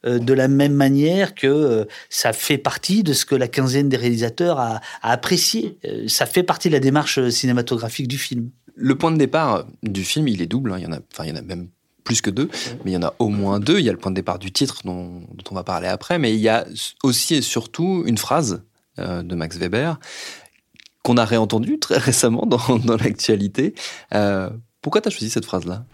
Euh, 0.06 0.20
de 0.20 0.34
la 0.34 0.50
même 0.50 0.74
manière 0.74 1.34
que 1.34 1.48
euh, 1.48 1.86
ça 2.10 2.34
fait 2.34 2.58
partie 2.58 3.02
de 3.02 3.14
ce 3.14 3.24
que 3.26 3.34
la 3.34 3.48
quinzaine 3.48 3.88
des 3.88 3.96
réalisateurs 3.96 4.60
a, 4.60 4.82
a 5.02 5.12
apprécié. 5.14 5.78
Euh, 5.86 6.04
ça 6.10 6.26
fait 6.26 6.44
partie 6.44 6.68
de 6.68 6.74
la 6.74 6.82
démarche 6.82 7.30
cinématographique 7.30 8.10
du 8.10 8.18
film. 8.18 8.50
Le 8.76 8.98
point 8.98 9.10
de 9.12 9.18
départ 9.18 9.66
du 9.84 10.04
film, 10.04 10.28
il 10.28 10.42
est 10.42 10.48
double. 10.48 10.74
hein. 10.74 10.80
Il 10.80 10.84
y 10.84 10.86
en 10.86 10.92
a, 10.92 11.00
enfin, 11.14 11.24
il 11.24 11.30
y 11.30 11.32
en 11.32 11.38
a 11.38 11.42
même 11.42 11.70
plus 12.04 12.20
que 12.20 12.30
deux, 12.30 12.50
mais 12.84 12.92
il 12.92 12.94
y 12.94 12.98
en 12.98 13.04
a 13.04 13.14
au 13.20 13.30
moins 13.30 13.62
deux. 13.62 13.80
Il 13.80 13.86
y 13.86 13.90
a 13.90 13.94
le 13.94 13.98
point 13.98 14.12
de 14.12 14.16
départ 14.18 14.38
du 14.38 14.52
titre 14.52 14.82
dont, 14.84 15.22
dont 15.34 15.44
on 15.50 15.56
va 15.56 15.64
parler 15.64 15.88
après, 15.88 16.20
mais 16.20 16.34
il 16.34 16.42
y 16.42 16.50
a 16.50 16.66
aussi 17.04 17.36
et 17.36 17.42
surtout 17.42 18.04
une 18.06 18.18
phrase 18.18 18.64
euh, 19.00 19.24
de 19.24 19.34
Max 19.36 19.56
Weber 19.56 19.98
qu'on 21.04 21.16
a 21.16 21.24
réentendue 21.24 21.80
très 21.80 21.98
récemment 22.10 22.46
dans, 22.46 22.80
dans 22.80 22.98
l'actualité. 22.98 23.76
Euh, 24.14 24.50
pourquoi 24.82 25.00
tu 25.00 25.08
as 25.08 25.12
choisi 25.12 25.30
cette 25.30 25.46
phrase-là? 25.46 25.86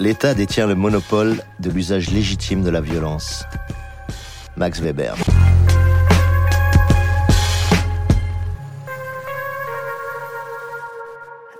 L'État 0.00 0.32
détient 0.32 0.68
le 0.68 0.76
monopole 0.76 1.42
de 1.58 1.70
l'usage 1.70 2.10
légitime 2.10 2.62
de 2.62 2.70
la 2.70 2.80
violence. 2.80 3.42
Max 4.56 4.80
Weber. 4.80 5.16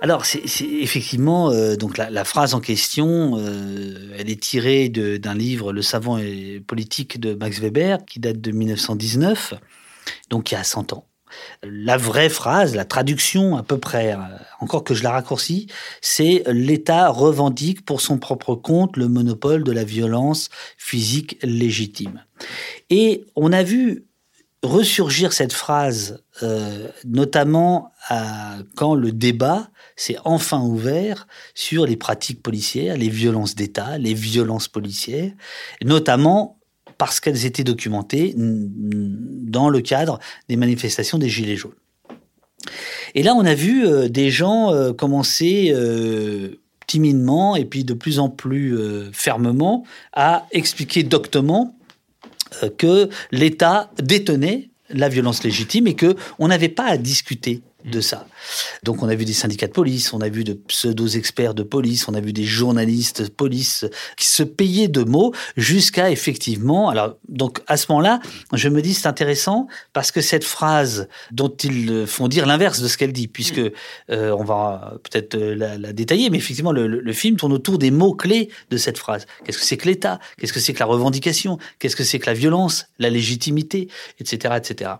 Alors, 0.01 0.25
c'est 0.25 0.41
effectivement 0.61 1.51
euh, 1.51 1.75
donc 1.75 1.97
la, 1.97 2.23
phrase 2.23 2.53
en 2.53 2.61
question. 2.61 3.37
euh, 3.37 4.15
elle 4.17 4.29
est 4.29 4.41
tirée 4.41 4.87
d'un 4.87 5.35
livre, 5.35 5.73
Le 5.73 5.81
savant 5.81 6.17
et 6.17 6.63
politique 6.65 7.19
de 7.19 7.33
Max 7.33 7.59
Weber, 7.59 8.05
qui 8.05 8.21
date 8.21 8.39
de 8.39 8.51
1919, 8.51 9.55
donc 10.29 10.51
il 10.51 10.53
y 10.53 10.57
a 10.57 10.63
100 10.63 10.93
ans. 10.93 11.08
La 11.63 11.97
vraie 11.97 12.29
phrase, 12.29 12.75
la 12.75 12.85
traduction 12.85 13.57
à 13.57 13.63
peu 13.63 13.77
près, 13.77 14.13
euh, 14.13 14.17
encore 14.59 14.83
que 14.83 14.93
je 14.93 15.03
la 15.03 15.11
raccourcis, 15.11 15.67
c'est 16.01 16.43
l'État 16.47 17.09
revendique 17.09 17.85
pour 17.85 18.01
son 18.01 18.17
propre 18.17 18.55
compte 18.55 18.97
le 18.97 19.07
monopole 19.07 19.63
de 19.63 19.71
la 19.71 19.83
violence 19.83 20.49
physique 20.77 21.37
légitime. 21.43 22.23
Et 22.89 23.25
on 23.35 23.51
a 23.51 23.63
vu 23.63 24.05
ressurgir 24.61 25.31
cette 25.31 25.53
phrase, 25.53 26.23
euh, 26.43 26.89
notamment 27.05 27.93
quand 28.75 28.95
le 28.95 29.11
débat 29.11 29.69
s'est 29.95 30.17
enfin 30.25 30.61
ouvert 30.61 31.27
sur 31.53 31.85
les 31.85 31.95
pratiques 31.95 32.41
policières, 32.41 32.97
les 32.97 33.09
violences 33.09 33.55
d'État, 33.55 33.97
les 33.97 34.13
violences 34.13 34.67
policières, 34.67 35.31
notamment 35.83 36.58
parce 36.99 37.19
qu'elles 37.19 37.45
étaient 37.45 37.63
documentées 37.63 38.35
dans 38.37 39.69
le 39.69 39.81
cadre 39.81 40.19
des 40.49 40.57
manifestations 40.57 41.17
des 41.17 41.29
Gilets 41.29 41.55
jaunes. 41.55 41.73
Et 43.15 43.23
là, 43.23 43.33
on 43.33 43.45
a 43.45 43.55
vu 43.55 43.87
euh, 43.87 44.09
des 44.09 44.29
gens 44.29 44.73
euh, 44.73 44.91
commencer 44.91 45.71
euh, 45.73 46.59
timidement 46.85 47.55
et 47.55 47.63
puis 47.65 47.85
de 47.85 47.93
plus 47.93 48.19
en 48.19 48.29
plus 48.29 48.77
fermement 49.13 49.85
à 50.11 50.47
expliquer 50.51 51.03
doctement 51.03 51.77
que 52.79 53.09
l'État 53.31 53.91
détenait 54.01 54.71
la 54.89 55.07
violence 55.07 55.43
légitime 55.43 55.85
et 55.85 55.93
que 55.93 56.15
on 56.39 56.47
n'avait 56.47 56.67
pas 56.67 56.85
à 56.85 56.97
discuter 56.97 57.61
de 57.85 58.01
ça. 58.01 58.27
Donc 58.83 59.01
on 59.03 59.09
a 59.09 59.15
vu 59.15 59.25
des 59.25 59.33
syndicats 59.33 59.67
de 59.67 59.71
police, 59.71 60.13
on 60.13 60.21
a 60.21 60.29
vu 60.29 60.43
de 60.43 60.53
pseudo-experts 60.53 61.53
de 61.53 61.63
police, 61.63 62.07
on 62.07 62.13
a 62.13 62.19
vu 62.21 62.33
des 62.33 62.43
journalistes 62.43 63.21
de 63.21 63.29
police 63.29 63.85
qui 64.17 64.27
se 64.27 64.43
payaient 64.43 64.87
de 64.87 65.03
mots 65.03 65.33
jusqu'à 65.57 66.11
effectivement... 66.11 66.89
Alors 66.89 67.15
donc 67.27 67.61
à 67.67 67.77
ce 67.77 67.85
moment-là, 67.89 68.19
je 68.53 68.67
me 68.69 68.81
dis 68.81 68.93
c'est 68.93 69.07
intéressant 69.07 69.67
parce 69.93 70.11
que 70.11 70.21
cette 70.21 70.43
phrase 70.43 71.07
dont 71.31 71.49
ils 71.63 72.05
font 72.07 72.27
dire 72.27 72.45
l'inverse 72.45 72.81
de 72.81 72.87
ce 72.87 72.97
qu'elle 72.97 73.13
dit, 73.13 73.27
puisque 73.27 73.59
euh, 73.59 74.31
on 74.37 74.43
va 74.43 74.95
peut-être 75.03 75.37
la, 75.37 75.77
la 75.77 75.93
détailler, 75.93 76.29
mais 76.29 76.37
effectivement 76.37 76.71
le, 76.71 76.87
le- 76.87 76.99
le 76.99 77.13
film 77.13 77.37
tourne 77.37 77.53
autour 77.53 77.77
des 77.77 77.91
mots-clés 77.91 78.49
de 78.69 78.77
cette 78.77 78.97
phrase. 78.97 79.25
Qu'est-ce 79.45 79.57
que 79.57 79.63
c'est 79.65 79.77
que 79.77 79.87
l'État? 79.87 80.19
Qu'est-ce 80.37 80.53
que 80.53 80.59
c'est 80.59 80.73
que 80.73 80.79
la 80.79 80.85
revendication? 80.85 81.57
Qu'est-ce 81.79 81.95
que 81.95 82.03
c'est 82.03 82.19
que 82.19 82.25
la 82.25 82.33
violence? 82.33 82.87
La 82.99 83.09
légitimité? 83.09 83.87
Etc. 84.19 84.53
etc. 84.57 84.91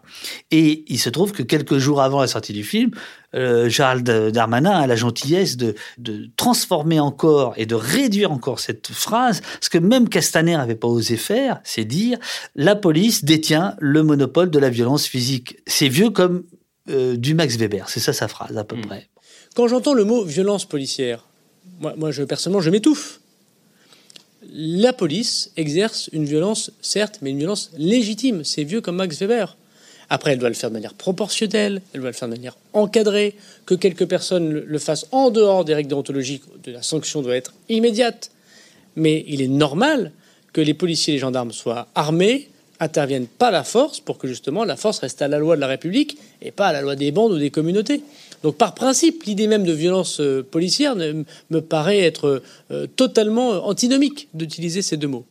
Et 0.51 0.86
il 0.88 0.98
se 1.00 1.09
trouve 1.09 1.33
que 1.33 1.43
quelques 1.43 1.77
jours 1.77 2.01
avant 2.01 2.21
la 2.21 2.27
sortie 2.27 2.53
du 2.53 2.63
film, 2.63 2.69
euh, 3.36 3.70
Gérald 3.70 4.10
Darmanin 4.32 4.72
a 4.72 4.88
la 4.88 4.96
gentillesse 4.96 5.58
de, 5.58 5.76
de 5.98 6.30
transformer 6.36 7.00
encore 7.00 7.54
et 7.58 7.66
de 7.66 7.76
réduire 7.76 8.32
encore 8.32 8.60
cette 8.60 8.88
phrase, 8.88 9.42
ce 9.62 9.70
que 9.70 9.78
même 9.78 10.10
Castaner 10.10 10.58
n'avait 10.58 10.76
pas 10.76 10.88
osé 10.88 11.18
faire, 11.18 11.62
c'est 11.64 11.86
dire 11.86 12.18
la 12.56 12.76
police 12.76 13.24
détient 13.24 13.76
le 13.80 14.04
monopole 14.04 14.50
de 14.50 14.60
la 14.60 14.70
violence 14.70 15.06
physique. 15.06 15.58
C'est 15.68 15.90
vieux 15.90 16.10
comme 16.10 16.44
euh, 16.90 17.16
du 17.16 17.36
Max 17.36 17.56
Weber, 17.58 17.88
c'est 17.90 18.00
ça 18.00 18.14
sa 18.14 18.28
phrase 18.28 18.58
à 18.58 18.64
peu 18.64 18.80
près. 18.82 19.10
Quand 19.56 19.68
j'entends 19.68 19.94
le 19.94 20.06
mot 20.06 20.24
violence 20.24 20.66
policière, 20.66 21.26
moi, 21.80 21.94
moi 21.98 22.12
je, 22.12 22.24
personnellement, 22.24 22.62
je 22.62 22.70
m'étouffe. 22.70 23.22
La 24.52 24.94
police 24.94 25.52
exerce 25.58 26.10
une 26.14 26.26
violence, 26.26 26.72
certes, 26.82 27.20
mais 27.22 27.30
une 27.30 27.38
violence 27.38 27.72
légitime. 27.78 28.44
C'est 28.44 28.64
vieux 28.64 28.82
comme 28.82 28.96
Max 28.96 29.20
Weber. 29.20 29.58
Après, 30.10 30.32
elle 30.32 30.39
doit 30.39 30.50
le 30.50 30.56
faire 30.56 30.70
de 30.70 30.74
manière 30.74 30.94
proportionnelle, 30.96 31.82
elle 31.94 32.01
doit 32.01 32.10
le 32.10 32.16
faire 32.16 32.28
de 32.28 32.34
manière 32.34 32.58
encadrée, 32.74 33.36
que 33.66 33.75
quelques 33.75 34.06
personnes 34.08 34.50
le- 34.50 34.80
fassent 34.80 35.06
en 35.12 35.30
dehors 35.30 35.66
des 35.66 35.74
règles 35.75 35.89
déontologiques, 35.89 36.44
de 36.63 36.72
la 36.72 36.82
sanction 36.82 37.22
doit 37.22 37.36
être 37.36 37.54
immédiate. 37.70 38.32
Mais 38.96 39.24
il 39.28 39.42
est 39.42 39.48
normal 39.48 40.12
que 40.51 40.62
les 40.62 40.74
policiers 40.74 41.13
et 41.13 41.18
les 41.18 41.22
gendarmes 41.22 41.51
soient 41.51 41.88
armés, 41.94 42.50
interviennent 42.80 43.28
pas 43.28 43.51
la 43.51 43.63
force 43.63 44.00
pour 44.00 44.18
que 44.18 44.28
justement 44.28 44.63
la 44.63 44.78
force 44.78 45.00
reste 45.00 45.22
à 45.22 45.28
la 45.28 45.38
loi 45.38 45.56
de 45.56 45.62
la 45.62 45.68
République 45.68 46.18
et 46.42 46.51
pas 46.51 46.68
à 46.68 46.74
la 46.74 46.82
loi 46.82 46.96
des 46.96 47.12
bandes 47.12 47.34
ou 47.34 47.38
des 47.38 47.51
communautés. 47.51 48.01
Donc 48.42 48.56
par 48.56 48.74
principe, 48.74 49.24
l'idée 49.24 49.48
même 49.48 49.66
de 49.66 49.74
violence 49.74 50.22
euh, 50.22 50.42
policière 50.50 50.96
me 50.96 51.60
paraît 51.60 52.00
être 52.00 52.42
euh, 52.72 52.88
totalement 52.96 53.54
euh, 53.54 53.60
antinomique 53.60 54.30
d'utiliser 54.34 54.82
ces 54.82 54.96
deux 54.96 55.10
mots. 55.10 55.25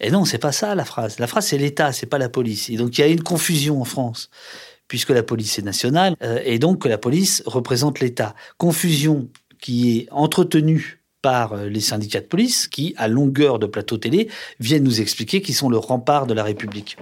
Et 0.00 0.10
non, 0.10 0.24
c'est 0.24 0.38
pas 0.38 0.52
ça 0.52 0.74
la 0.74 0.84
phrase. 0.84 1.18
La 1.18 1.26
phrase 1.26 1.46
c'est 1.46 1.58
l'État, 1.58 1.92
c'est 1.92 2.06
pas 2.06 2.18
la 2.18 2.28
police. 2.28 2.70
Et 2.70 2.76
donc 2.76 2.96
il 2.96 3.00
y 3.00 3.04
a 3.04 3.08
une 3.08 3.22
confusion 3.22 3.80
en 3.80 3.84
France, 3.84 4.30
puisque 4.88 5.10
la 5.10 5.22
police 5.22 5.58
est 5.58 5.62
nationale, 5.62 6.16
euh, 6.22 6.40
et 6.44 6.58
donc 6.58 6.82
que 6.82 6.88
la 6.88 6.98
police 6.98 7.42
représente 7.46 8.00
l'État. 8.00 8.34
Confusion 8.58 9.28
qui 9.60 9.98
est 9.98 10.08
entretenue 10.10 11.00
par 11.22 11.54
euh, 11.54 11.68
les 11.68 11.80
syndicats 11.80 12.20
de 12.20 12.26
police, 12.26 12.68
qui, 12.68 12.94
à 12.96 13.08
longueur 13.08 13.58
de 13.58 13.66
plateau 13.66 13.96
télé, 13.96 14.28
viennent 14.60 14.84
nous 14.84 15.00
expliquer 15.00 15.42
qu'ils 15.42 15.54
sont 15.54 15.68
le 15.68 15.78
rempart 15.78 16.26
de 16.26 16.34
la 16.34 16.44
République. 16.44 16.96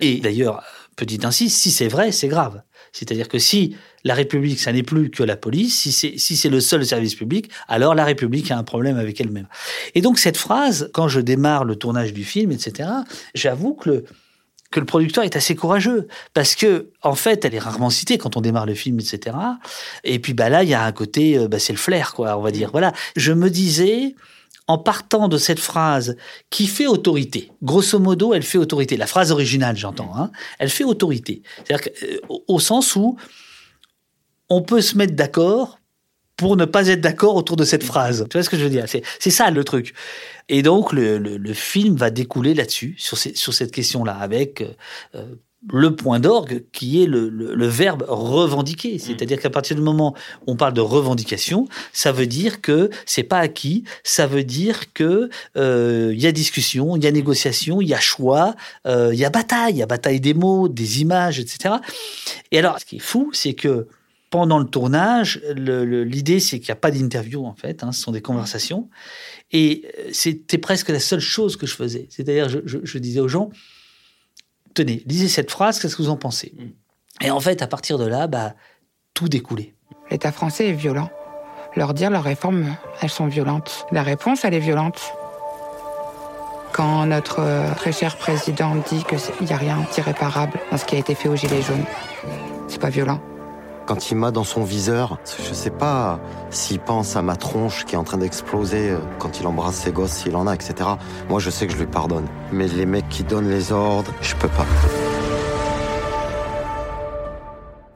Et 0.00 0.16
d'ailleurs, 0.16 0.64
petit 0.96 1.20
ainsi, 1.24 1.50
si 1.50 1.70
c'est 1.70 1.88
vrai, 1.88 2.12
c'est 2.12 2.28
grave. 2.28 2.62
C'est-à-dire 2.92 3.28
que 3.28 3.38
si 3.38 3.76
la 4.04 4.14
République, 4.14 4.60
ça 4.60 4.72
n'est 4.72 4.82
plus 4.82 5.10
que 5.10 5.22
la 5.22 5.36
police, 5.36 5.76
si 5.76 5.92
c'est 5.92 6.16
si 6.18 6.48
le 6.48 6.60
seul 6.60 6.86
service 6.86 7.14
public, 7.14 7.50
alors 7.68 7.94
la 7.94 8.04
République 8.04 8.50
a 8.50 8.58
un 8.58 8.62
problème 8.62 8.98
avec 8.98 9.20
elle-même. 9.20 9.48
Et 9.94 10.00
donc 10.00 10.18
cette 10.18 10.36
phrase, 10.36 10.90
quand 10.92 11.08
je 11.08 11.20
démarre 11.20 11.64
le 11.64 11.76
tournage 11.76 12.12
du 12.12 12.24
film, 12.24 12.52
etc., 12.52 12.88
j'avoue 13.34 13.74
que 13.74 13.90
le, 13.90 14.04
que 14.74 14.80
le 14.80 14.86
producteur 14.86 15.24
est 15.24 15.36
assez 15.36 15.54
courageux 15.54 16.08
parce 16.34 16.56
que 16.56 16.90
en 17.02 17.14
fait 17.14 17.44
elle 17.44 17.54
est 17.54 17.60
rarement 17.60 17.90
citée 17.90 18.18
quand 18.18 18.36
on 18.36 18.40
démarre 18.40 18.66
le 18.66 18.74
film 18.74 18.98
etc 18.98 19.36
et 20.02 20.18
puis 20.18 20.34
bah 20.34 20.48
là 20.48 20.64
il 20.64 20.68
y 20.68 20.74
a 20.74 20.84
un 20.84 20.90
côté 20.90 21.38
euh, 21.38 21.46
bah, 21.46 21.60
c'est 21.60 21.72
le 21.72 21.78
flair 21.78 22.12
quoi 22.12 22.36
on 22.36 22.42
va 22.42 22.50
dire 22.50 22.70
voilà 22.72 22.92
je 23.14 23.32
me 23.32 23.50
disais 23.50 24.16
en 24.66 24.78
partant 24.78 25.28
de 25.28 25.36
cette 25.36 25.58
phrase 25.58 26.16
qui 26.50 26.66
fait 26.66 26.86
autorité, 26.86 27.52
grosso 27.62 27.98
modo, 27.98 28.32
elle 28.32 28.42
fait 28.42 28.58
autorité. 28.58 28.96
La 28.96 29.06
phrase 29.06 29.30
originale, 29.30 29.76
j'entends, 29.76 30.12
hein, 30.16 30.30
elle 30.58 30.70
fait 30.70 30.84
autorité. 30.84 31.42
C'est-à-dire 31.64 31.92
euh, 32.02 32.18
au- 32.48 32.60
sens 32.60 32.96
où 32.96 33.18
on 34.48 34.62
peut 34.62 34.80
se 34.80 34.96
mettre 34.96 35.14
d'accord 35.14 35.78
pour 36.36 36.56
ne 36.56 36.64
pas 36.64 36.88
être 36.88 37.00
d'accord 37.00 37.36
autour 37.36 37.56
de 37.56 37.64
cette 37.64 37.84
phrase. 37.84 38.26
Tu 38.30 38.36
vois 38.36 38.42
ce 38.42 38.50
que 38.50 38.56
je 38.56 38.64
veux 38.64 38.70
dire? 38.70 38.86
C'est 38.88 39.30
ça 39.30 39.50
le 39.50 39.64
truc. 39.64 39.94
Et 40.48 40.62
donc 40.62 40.92
le, 40.92 41.52
film 41.52 41.96
va 41.96 42.10
découler 42.10 42.54
là-dessus, 42.54 42.96
sur, 42.98 43.16
cette 43.18 43.70
question-là, 43.70 44.14
avec 44.14 44.64
euh, 45.14 45.34
le 45.72 45.96
point 45.96 46.20
d'orgue 46.20 46.64
qui 46.72 47.02
est 47.02 47.06
le, 47.06 47.28
le, 47.28 47.54
le 47.54 47.66
verbe 47.66 48.04
revendiquer. 48.06 48.98
C'est-à-dire 48.98 49.40
qu'à 49.40 49.50
partir 49.50 49.76
du 49.76 49.82
moment 49.82 50.14
où 50.46 50.52
on 50.52 50.56
parle 50.56 50.74
de 50.74 50.80
revendication, 50.80 51.66
ça 51.92 52.12
veut 52.12 52.26
dire 52.26 52.60
que 52.60 52.90
c'est 53.06 53.22
pas 53.22 53.38
acquis, 53.38 53.84
ça 54.02 54.26
veut 54.26 54.44
dire 54.44 54.92
que 54.92 55.30
euh, 55.56 56.10
il 56.14 56.20
y 56.20 56.26
a 56.26 56.32
discussion, 56.32 56.96
il 56.96 57.04
y 57.04 57.06
a 57.06 57.10
négociation, 57.10 57.80
il 57.80 57.88
y 57.88 57.94
a 57.94 58.00
choix, 58.00 58.54
euh, 58.86 59.10
il 59.12 59.18
y 59.18 59.24
a 59.24 59.30
bataille, 59.30 59.74
il 59.74 59.78
y 59.78 59.82
a 59.82 59.86
bataille 59.86 60.20
des 60.20 60.34
mots, 60.34 60.68
des 60.68 61.00
images, 61.00 61.40
etc. 61.40 61.76
Et 62.52 62.58
alors, 62.58 62.78
ce 62.78 62.84
qui 62.84 62.96
est 62.96 63.00
fou, 63.00 63.30
c'est 63.32 63.54
que 63.54 63.86
pendant 64.30 64.58
le 64.58 64.64
tournage, 64.66 65.40
l'idée 65.56 66.40
c'est 66.40 66.58
qu'il 66.58 66.66
n'y 66.68 66.72
a 66.72 66.76
pas 66.76 66.90
d'interview 66.90 67.44
en 67.46 67.54
fait, 67.54 67.84
hein, 67.84 67.92
ce 67.92 68.00
sont 68.02 68.10
des 68.12 68.20
conversations. 68.20 68.88
Et 69.52 69.84
euh, 69.98 70.10
c'était 70.12 70.58
presque 70.58 70.88
la 70.88 70.98
seule 71.00 71.20
chose 71.20 71.56
que 71.56 71.66
je 71.66 71.74
faisais. 71.74 72.06
C'est-à-dire, 72.10 72.48
je, 72.48 72.58
je- 72.64 72.78
je 72.82 72.98
disais 72.98 73.20
aux 73.20 73.28
gens, 73.28 73.50
tenez, 74.74 75.02
lisez 75.06 75.28
cette 75.28 75.50
phrase, 75.50 75.78
qu'est-ce 75.78 75.96
que 75.96 76.02
vous 76.02 76.10
en 76.10 76.16
pensez 76.16 76.52
Et 77.20 77.30
en 77.30 77.40
fait, 77.40 77.62
à 77.62 77.66
partir 77.66 77.98
de 77.98 78.06
là, 78.06 78.26
bah, 78.26 78.54
tout 79.14 79.28
découlait. 79.28 79.74
L'État 80.10 80.32
français 80.32 80.68
est 80.68 80.72
violent. 80.72 81.10
Leur 81.76 81.94
dire 81.94 82.10
leurs 82.10 82.22
réformes, 82.22 82.76
elles 83.00 83.10
sont 83.10 83.26
violentes. 83.26 83.86
La 83.90 84.02
réponse, 84.02 84.44
elle 84.44 84.54
est 84.54 84.60
violente. 84.60 85.00
Quand 86.72 87.06
notre 87.06 87.40
euh, 87.40 87.72
très 87.74 87.92
cher 87.92 88.16
président 88.16 88.74
dit 88.90 89.04
qu'il 89.04 89.46
n'y 89.46 89.52
a 89.52 89.56
rien 89.56 89.78
d'irréparable 89.92 90.58
dans 90.70 90.76
ce 90.76 90.84
qui 90.84 90.96
a 90.96 90.98
été 90.98 91.14
fait 91.14 91.28
aux 91.28 91.36
Gilets 91.36 91.62
jaunes, 91.62 91.84
c'est 92.68 92.80
pas 92.80 92.90
violent. 92.90 93.20
Quand 93.86 94.10
il 94.10 94.16
m'a 94.16 94.30
dans 94.30 94.44
son 94.44 94.64
viseur, 94.64 95.18
je 95.46 95.52
sais 95.52 95.70
pas 95.70 96.18
s'il 96.48 96.80
pense 96.80 97.16
à 97.16 97.22
ma 97.22 97.36
tronche 97.36 97.84
qui 97.84 97.96
est 97.96 97.98
en 97.98 98.04
train 98.04 98.16
d'exploser 98.16 98.88
euh, 98.88 98.98
quand 99.18 99.40
il 99.40 99.46
embrasse 99.46 99.74
ses 99.74 99.92
gosses, 99.92 100.12
s'il 100.12 100.36
en 100.36 100.46
a, 100.46 100.54
etc. 100.54 100.88
Moi, 101.28 101.38
je 101.38 101.50
sais 101.50 101.66
que 101.66 101.74
je 101.74 101.78
lui 101.78 101.86
pardonne. 101.86 102.24
Mais 102.50 102.66
les 102.66 102.86
mecs 102.86 103.10
qui 103.10 103.24
donnent 103.24 103.50
les 103.50 103.72
ordres, 103.72 104.10
je 104.22 104.34
peux 104.36 104.48
pas. 104.48 104.64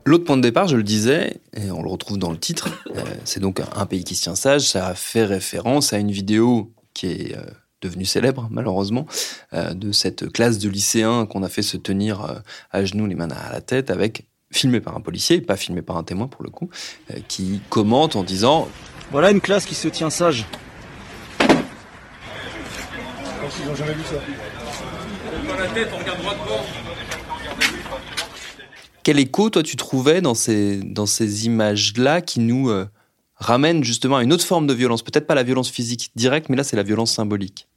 L'autre 0.05 0.25
point 0.25 0.37
de 0.37 0.43
départ, 0.43 0.69
je 0.69 0.77
le 0.77 0.83
disais, 0.83 1.41
et 1.57 1.71
on 1.71 1.83
le 1.83 1.89
retrouve 1.89 2.19
dans 2.19 2.33
le 2.33 2.39
titre, 2.39 2.69
euh, 2.95 3.03
c'est 3.25 3.41
donc 3.41 3.63
un 3.75 3.87
pays 3.87 4.05
qui 4.05 4.15
se 4.15 4.25
tient 4.25 4.35
sage, 4.35 4.69
ça 4.69 4.95
fait 4.95 5.25
référence 5.25 5.95
à 5.95 5.99
une 5.99 6.11
vidéo 6.11 6.71
qui 6.93 7.07
est 7.07 7.35
euh, 7.35 7.41
devenue 7.81 8.05
célèbre, 8.05 8.49
malheureusement, 8.51 9.07
de 9.53 9.93
cette 9.93 10.33
classe 10.33 10.59
de 10.59 10.69
lycéens 10.69 11.27
qu'on 11.27 11.45
a 11.45 11.49
fait 11.49 11.63
se 11.63 11.77
tenir 11.77 12.43
à 12.73 12.85
genoux, 12.85 13.07
les 13.07 13.15
mains 13.15 13.29
à 13.31 13.53
la 13.53 13.61
tête, 13.61 13.93
avec 13.93 14.27
filmé 14.51 14.81
par 14.81 14.97
un 14.97 15.01
policier, 15.01 15.41
pas 15.41 15.57
filmé 15.57 15.83
par 15.83 15.97
un 15.97 16.05
témoin 16.05 16.27
pour 16.27 16.43
le 16.43 16.51
coup, 16.51 16.71
euh, 17.11 17.19
qui 17.29 17.61
commente 17.69 18.17
en 18.17 18.25
disant 18.25 18.69
Voilà 19.11 19.31
une 19.31 19.41
classe 19.41 19.67
qui 19.67 19.75
se 19.75 19.89
tient 19.89 20.11
sage. 20.11 20.47
Jamais 23.77 23.95
vu 23.95 24.03
ça. 24.03 24.17
On 25.93 25.99
regarde 25.99 26.21
droit. 26.23 26.65
Quel 29.03 29.19
écho, 29.19 29.49
toi, 29.51 29.63
tu 29.63 29.77
trouvais 29.77 30.21
dans 30.21 30.35
ces, 30.35 30.81
dans 30.81 31.07
ces 31.07 31.47
images-là 31.47 32.21
qui 32.21 32.41
nous 32.41 32.69
euh, 32.69 32.87
ramènent 33.37 33.83
justement 33.83 34.17
à 34.17 34.23
une 34.23 34.33
autre 34.33 34.45
forme 34.45 34.67
de 34.67 34.75
violence? 34.75 35.03
Peut-être 35.03 35.27
pas 35.27 35.35
la 35.35 35.45
violence 35.45 35.71
physique 35.71 36.11
directe, 36.15 36.49
mais 36.51 36.57
là, 36.57 36.65
c'est 36.65 36.77
la 36.77 36.83
violence 36.83 37.15
symbolique. 37.15 37.69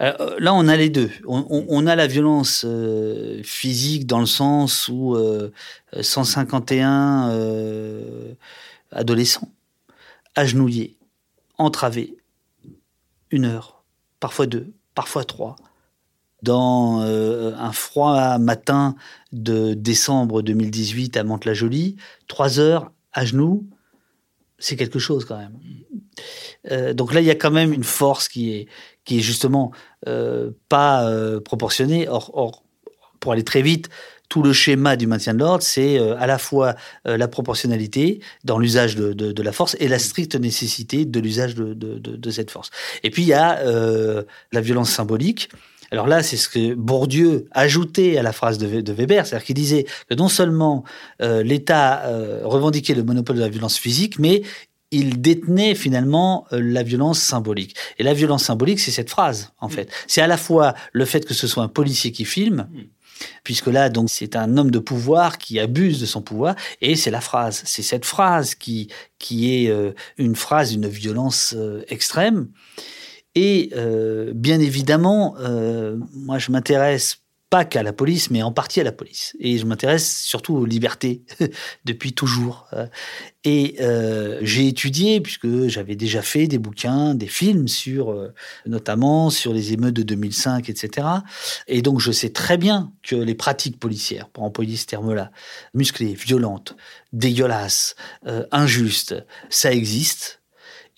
Euh, 0.00 0.36
là, 0.38 0.54
on 0.54 0.68
a 0.68 0.76
les 0.76 0.90
deux. 0.90 1.10
On, 1.26 1.86
a 1.86 1.96
la 1.96 2.06
violence 2.06 2.64
euh, 2.66 3.42
physique 3.42 4.06
dans 4.06 4.20
le 4.20 4.26
sens 4.26 4.88
où 4.88 5.14
euh, 5.14 5.50
151 6.00 7.30
euh, 7.30 8.34
adolescents 8.92 9.50
agenouillés, 10.34 10.96
entravés, 11.56 12.16
une 13.30 13.46
heure, 13.46 13.82
parfois 14.20 14.46
deux, 14.46 14.72
parfois 14.94 15.24
trois, 15.24 15.56
dans 16.42 17.00
un 17.00 17.72
froid 17.72 18.38
matin 18.38 18.94
de 19.32 19.72
décembre 19.72 20.42
2018 20.42 21.16
à 21.16 21.24
Mantes-la-Jolie, 21.24 21.96
trois 22.28 22.60
heures 22.60 22.92
à 23.12 23.24
genoux, 23.24 23.66
c'est 24.58 24.76
quelque 24.76 24.98
chose 24.98 25.24
quand 25.24 25.38
même. 25.38 25.58
Euh, 26.70 26.94
donc 26.94 27.14
là, 27.14 27.20
il 27.20 27.26
y 27.26 27.30
a 27.30 27.34
quand 27.34 27.50
même 27.50 27.72
une 27.72 27.84
force 27.84 28.28
qui 28.28 28.52
est, 28.54 28.66
qui 29.04 29.18
est 29.18 29.22
justement 29.22 29.72
euh, 30.08 30.50
pas 30.68 31.08
euh, 31.08 31.40
proportionnée. 31.40 32.08
Or, 32.08 32.62
pour 33.20 33.32
aller 33.32 33.44
très 33.44 33.62
vite, 33.62 33.88
tout 34.28 34.42
le 34.42 34.52
schéma 34.52 34.96
du 34.96 35.06
maintien 35.06 35.34
de 35.34 35.38
l'ordre, 35.38 35.62
c'est 35.62 35.98
à 35.98 36.26
la 36.26 36.38
fois 36.38 36.74
la 37.04 37.28
proportionnalité 37.28 38.20
dans 38.44 38.58
l'usage 38.58 38.96
de, 38.96 39.12
de, 39.12 39.42
la 39.42 39.52
force 39.52 39.76
et 39.78 39.88
la 39.88 40.00
stricte 40.00 40.34
nécessité 40.34 41.04
de 41.04 41.20
l'usage 41.20 41.54
de, 41.54 41.74
de, 41.74 42.30
cette 42.30 42.50
force. 42.50 42.70
Et 43.04 43.10
puis 43.10 43.22
il 43.22 43.28
y 43.28 43.32
a 43.32 43.62
la 44.52 44.60
violence 44.60 44.90
symbolique 44.90 45.48
Alors 45.92 46.08
là, 46.08 46.24
c'est 46.24 46.36
ce 46.36 46.48
que 46.48 46.74
Bourdieu 46.74 47.46
ajoutait 47.52 48.18
à 48.18 48.22
la 48.22 48.32
phrase 48.32 48.58
de, 48.58 48.92
Weber, 48.92 49.26
c'est-à-dire 49.26 49.46
qu'il 49.46 49.54
disait 49.54 49.86
que 50.10 50.14
non 50.14 50.28
seulement 50.28 50.84
l'État 51.20 52.02
revendiquait 52.42 52.94
le 52.94 53.04
monopole 53.04 53.36
de 53.36 53.42
la 53.42 53.48
violence 53.48 53.78
physique, 53.78 54.18
mais 54.18 54.42
il 54.90 55.20
détenait 55.20 55.74
finalement 55.74 56.46
euh, 56.52 56.60
la 56.62 56.82
violence 56.82 57.20
symbolique. 57.20 57.76
Et 57.98 58.02
la 58.02 58.14
violence 58.14 58.44
symbolique, 58.44 58.80
c'est 58.80 58.90
cette 58.90 59.10
phrase, 59.10 59.52
en 59.58 59.68
fait. 59.68 59.90
C'est 60.06 60.20
à 60.20 60.26
la 60.26 60.36
fois 60.36 60.74
le 60.92 61.04
fait 61.04 61.24
que 61.24 61.34
ce 61.34 61.46
soit 61.46 61.64
un 61.64 61.68
policier 61.68 62.12
qui 62.12 62.24
filme, 62.24 62.68
puisque 63.42 63.66
là, 63.66 63.88
donc, 63.88 64.10
c'est 64.10 64.36
un 64.36 64.56
homme 64.56 64.70
de 64.70 64.78
pouvoir 64.78 65.38
qui 65.38 65.58
abuse 65.58 66.00
de 66.00 66.06
son 66.06 66.22
pouvoir, 66.22 66.54
et 66.80 66.96
c'est 66.96 67.10
la 67.10 67.20
phrase. 67.20 67.62
C'est 67.64 67.82
cette 67.82 68.04
phrase 68.04 68.54
qui, 68.54 68.88
qui 69.18 69.54
est 69.54 69.70
euh, 69.70 69.92
une 70.18 70.36
phrase 70.36 70.70
d'une 70.70 70.88
violence 70.88 71.54
euh, 71.56 71.82
extrême. 71.88 72.48
Et 73.34 73.70
bien 74.34 74.60
évidemment, 74.60 75.36
moi, 76.14 76.38
je 76.38 76.50
m'intéresse 76.50 77.18
pas 77.48 77.64
qu'à 77.64 77.82
la 77.82 77.92
police, 77.92 78.30
mais 78.30 78.42
en 78.42 78.52
partie 78.52 78.80
à 78.80 78.84
la 78.84 78.92
police. 78.92 79.36
Et 79.38 79.58
je 79.58 79.66
m'intéresse 79.66 80.22
surtout 80.22 80.54
aux 80.56 80.66
libertés 80.66 81.24
depuis 81.84 82.12
toujours. 82.12 82.68
Et 83.44 83.76
euh, 83.80 84.40
j'ai 84.42 84.66
étudié, 84.66 85.20
puisque 85.20 85.68
j'avais 85.68 85.94
déjà 85.94 86.20
fait 86.20 86.48
des 86.48 86.58
bouquins, 86.58 87.14
des 87.14 87.28
films 87.28 87.68
sur, 87.68 88.10
euh, 88.10 88.34
notamment 88.66 89.30
sur 89.30 89.52
les 89.52 89.72
émeutes 89.72 89.94
de 89.94 90.02
2005, 90.02 90.68
etc. 90.68 91.06
Et 91.68 91.80
donc 91.80 92.00
je 92.00 92.10
sais 92.10 92.30
très 92.30 92.58
bien 92.58 92.92
que 93.04 93.14
les 93.14 93.36
pratiques 93.36 93.78
policières, 93.78 94.28
pour 94.30 94.42
employer 94.42 94.76
ce 94.76 94.86
terme-là, 94.86 95.30
musclées, 95.74 96.14
violentes, 96.14 96.74
dégueulasses, 97.12 97.94
euh, 98.26 98.44
injustes, 98.50 99.14
ça 99.48 99.72
existe. 99.72 100.42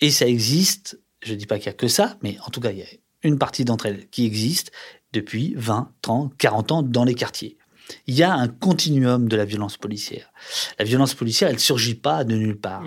Et 0.01 0.09
ça 0.09 0.25
existe, 0.25 0.99
je 1.21 1.35
dis 1.35 1.45
pas 1.45 1.57
qu'il 1.57 1.67
y 1.67 1.69
a 1.69 1.73
que 1.73 1.87
ça, 1.87 2.17
mais 2.23 2.37
en 2.45 2.49
tout 2.49 2.61
cas, 2.61 2.71
il 2.71 2.79
y 2.79 2.83
a 2.83 2.87
une 3.23 3.37
partie 3.37 3.65
d'entre 3.65 3.85
elles 3.87 4.07
qui 4.09 4.25
existe 4.25 4.71
depuis 5.13 5.53
20, 5.57 5.91
30, 6.01 6.37
40 6.37 6.71
ans 6.71 6.83
dans 6.83 7.03
les 7.03 7.15
quartiers. 7.15 7.57
Il 8.05 8.13
y 8.13 8.23
a 8.23 8.33
un 8.33 8.47
continuum 8.47 9.27
de 9.27 9.35
la 9.35 9.45
violence 9.45 9.77
policière. 9.77 10.31
La 10.77 10.85
violence 10.85 11.15
policière, 11.15 11.49
elle 11.49 11.55
ne 11.55 11.61
surgit 11.61 11.95
pas 11.95 12.23
de 12.23 12.35
nulle 12.35 12.59
part. 12.59 12.83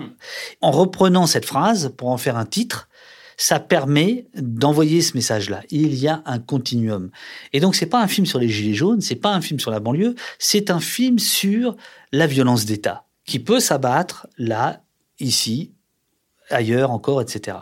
En 0.61 0.71
reprenant 0.71 1.27
cette 1.27 1.45
phrase 1.45 1.93
pour 1.97 2.09
en 2.09 2.17
faire 2.17 2.37
un 2.37 2.45
titre, 2.45 2.87
ça 3.35 3.59
permet 3.59 4.27
d'envoyer 4.35 5.01
ce 5.01 5.15
message-là. 5.15 5.63
Il 5.69 5.95
y 5.95 6.07
a 6.07 6.21
un 6.25 6.39
continuum. 6.39 7.09
Et 7.51 7.59
donc, 7.59 7.75
c'est 7.75 7.87
pas 7.87 8.01
un 8.01 8.07
film 8.07 8.25
sur 8.25 8.39
les 8.39 8.47
gilets 8.47 8.75
jaunes, 8.75 9.01
c'est 9.01 9.15
pas 9.15 9.33
un 9.33 9.41
film 9.41 9.59
sur 9.59 9.71
la 9.71 9.79
banlieue, 9.79 10.15
c'est 10.39 10.69
un 10.69 10.79
film 10.79 11.19
sur 11.19 11.75
la 12.11 12.27
violence 12.27 12.65
d'État 12.65 13.05
qui 13.25 13.39
peut 13.39 13.59
s'abattre 13.59 14.27
là, 14.37 14.81
ici, 15.19 15.73
ailleurs 16.49 16.91
encore, 16.91 17.21
etc. 17.21 17.57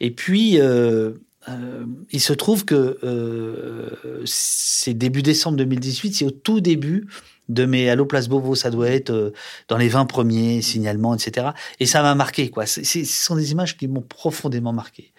Et 0.00 0.10
puis, 0.10 0.60
euh, 0.60 1.14
euh, 1.48 1.84
il 2.10 2.20
se 2.20 2.32
trouve 2.32 2.64
que 2.64 2.98
euh, 3.02 4.22
c'est 4.24 4.94
début 4.94 5.22
décembre 5.22 5.56
2018, 5.56 6.14
c'est 6.14 6.24
au 6.24 6.30
tout 6.30 6.60
début 6.60 7.06
de 7.48 7.64
mes 7.64 7.88
Allo 7.88 8.04
Place 8.04 8.28
Beauvau, 8.28 8.54
ça 8.54 8.70
doit 8.70 8.90
être 8.90 9.10
euh, 9.10 9.32
dans 9.68 9.78
les 9.78 9.88
20 9.88 10.06
premiers 10.06 10.60
signalements, 10.62 11.14
etc. 11.14 11.48
Et 11.80 11.86
ça 11.86 12.02
m'a 12.02 12.14
marqué, 12.14 12.50
quoi. 12.50 12.66
Ce 12.66 12.82
sont 13.04 13.36
des 13.36 13.52
images 13.52 13.76
qui 13.76 13.88
m'ont 13.88 14.02
profondément 14.02 14.72
marqué, 14.72 15.12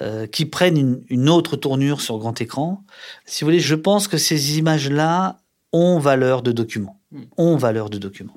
euh, 0.00 0.26
qui 0.26 0.46
prennent 0.46 0.76
une, 0.76 1.04
une 1.08 1.28
autre 1.28 1.56
tournure 1.56 2.00
sur 2.00 2.18
grand 2.18 2.40
écran. 2.40 2.84
Si 3.26 3.42
vous 3.42 3.48
voulez, 3.48 3.60
je 3.60 3.74
pense 3.74 4.08
que 4.08 4.18
ces 4.18 4.58
images-là 4.58 5.38
ont 5.72 5.98
valeur 5.98 6.42
de 6.42 6.52
document, 6.52 7.00
ont 7.36 7.56
valeur 7.56 7.90
de 7.90 7.98
document. 7.98 8.34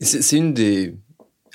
C'est 0.00 0.22
c'est 0.22 0.36
une 0.36 0.52
des 0.54 0.94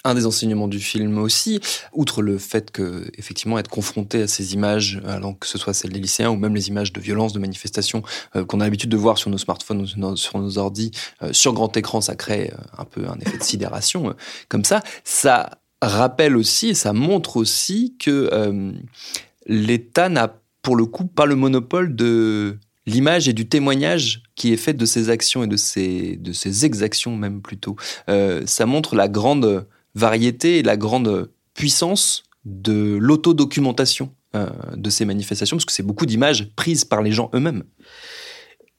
un 0.03 0.15
des 0.15 0.25
enseignements 0.25 0.67
du 0.67 0.79
film 0.79 1.17
aussi, 1.17 1.59
outre 1.93 2.21
le 2.21 2.37
fait 2.37 2.71
que 2.71 3.09
effectivement 3.17 3.57
être 3.57 3.69
confronté 3.69 4.21
à 4.23 4.27
ces 4.27 4.53
images, 4.53 5.01
alors 5.05 5.37
que 5.39 5.47
ce 5.47 5.57
soit 5.57 5.73
celles 5.73 5.93
des 5.93 5.99
lycéens 5.99 6.29
ou 6.29 6.35
même 6.35 6.55
les 6.55 6.67
images 6.67 6.91
de 6.91 6.99
violence, 6.99 7.33
de 7.33 7.39
manifestations 7.39 8.03
euh, 8.35 8.43
qu'on 8.45 8.59
a 8.59 8.65
l'habitude 8.65 8.89
de 8.89 8.97
voir 8.97 9.17
sur 9.17 9.29
nos 9.29 9.37
smartphones, 9.37 9.81
ou 9.81 10.15
sur 10.17 10.39
nos- 10.39 10.57
ordis, 10.57 10.91
euh, 11.21 11.31
sur 11.31 11.53
grand 11.53 11.75
écran, 11.77 12.01
ça 12.01 12.15
crée 12.15 12.51
euh, 12.53 12.57
un 12.77 12.85
peu 12.85 13.07
un 13.07 13.17
effet 13.19 13.37
de 13.37 13.43
sidération 13.43 14.13
comme 14.49 14.65
ça. 14.65 14.81
Ça 15.03 15.59
rappelle 15.81 16.35
aussi 16.35 16.69
et 16.69 16.73
ça 16.73 16.93
montre 16.93 17.37
aussi 17.37 17.95
que 17.99 18.29
l'État 19.47 20.09
n'a 20.09 20.39
pour 20.61 20.75
le 20.75 20.85
coup 20.85 21.05
pas 21.05 21.25
le 21.25 21.35
monopole 21.35 21.95
de 21.95 22.57
l'image 22.85 23.27
et 23.27 23.33
du 23.33 23.47
témoignage 23.47 24.23
qui 24.35 24.53
est 24.53 24.57
fait 24.57 24.73
de 24.73 24.85
ses 24.85 25.09
actions 25.09 25.43
et 25.43 25.47
de 25.47 25.57
ses, 25.57 26.17
de 26.17 26.33
ses 26.33 26.65
exactions 26.65 27.15
même 27.15 27.41
plutôt. 27.41 27.75
Ça 28.45 28.65
montre 28.65 28.95
la 28.95 29.07
grande 29.09 29.67
variété 29.95 30.59
et 30.59 30.63
la 30.63 30.77
grande 30.77 31.29
puissance 31.53 32.23
de 32.45 32.97
l'autodocumentation 32.99 34.13
euh, 34.35 34.49
de 34.75 34.89
ces 34.89 35.05
manifestations, 35.05 35.57
parce 35.57 35.65
que 35.65 35.71
c'est 35.71 35.83
beaucoup 35.83 36.05
d'images 36.05 36.49
prises 36.55 36.85
par 36.85 37.01
les 37.01 37.11
gens 37.11 37.29
eux-mêmes. 37.33 37.63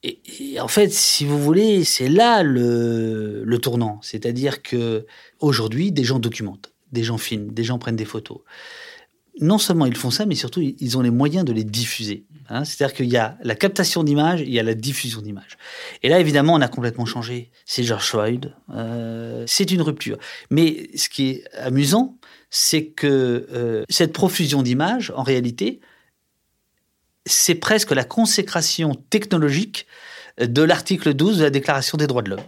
Et, 0.03 0.59
en 0.59 0.67
fait, 0.67 0.91
si 0.91 1.25
vous 1.25 1.41
voulez, 1.41 1.83
c'est 1.83 2.09
là 2.09 2.43
le, 2.43 3.43
le 3.43 3.57
tournant. 3.57 3.99
C'est-à-dire 4.03 4.61
que 4.61 5.07
aujourd'hui, 5.39 5.91
des 5.91 6.03
gens 6.03 6.19
documentent, 6.19 6.73
des 6.91 7.03
gens 7.03 7.17
filment, 7.17 7.51
des 7.51 7.63
gens 7.63 7.79
prennent 7.79 7.95
des 7.95 8.05
photos. 8.05 8.39
Non 9.41 9.57
seulement 9.57 9.85
ils 9.85 9.97
font 9.97 10.11
ça, 10.11 10.25
mais 10.25 10.35
surtout 10.35 10.61
ils 10.61 10.97
ont 10.97 11.01
les 11.01 11.09
moyens 11.09 11.43
de 11.43 11.51
les 11.51 11.63
diffuser. 11.65 12.25
hein. 12.49 12.63
C'est-à-dire 12.63 12.95
qu'il 12.95 13.07
y 13.07 13.17
a 13.17 13.37
la 13.43 13.55
captation 13.55 14.03
d'images, 14.03 14.41
il 14.41 14.49
y 14.49 14.59
a 14.59 14.63
la 14.63 14.73
diffusion 14.75 15.21
d'images. 15.21 15.57
Et 16.03 16.09
là, 16.09 16.19
évidemment, 16.19 16.53
on 16.53 16.61
a 16.61 16.67
complètement 16.69 17.05
changé. 17.05 17.51
C'est 17.65 17.83
George 17.83 18.05
Floyd. 18.05 18.53
euh, 18.73 19.43
c'est 19.47 19.71
une 19.71 19.81
rupture. 19.81 20.17
Mais 20.49 20.89
ce 20.95 21.09
qui 21.09 21.29
est 21.29 21.43
amusant, 21.57 22.17
c'est 22.49 22.85
que 22.87 23.47
euh, 23.51 23.83
cette 23.89 24.13
profusion 24.13 24.63
d'images, 24.63 25.11
en 25.15 25.23
réalité, 25.23 25.81
c'est 27.25 27.55
presque 27.55 27.91
la 27.91 28.03
consécration 28.03 28.93
technologique 29.09 29.87
de 30.39 30.61
l'article 30.61 31.13
12 31.13 31.39
de 31.39 31.43
la 31.43 31.49
Déclaration 31.49 31.97
des 31.97 32.07
droits 32.07 32.21
de 32.21 32.29
l'homme, 32.29 32.39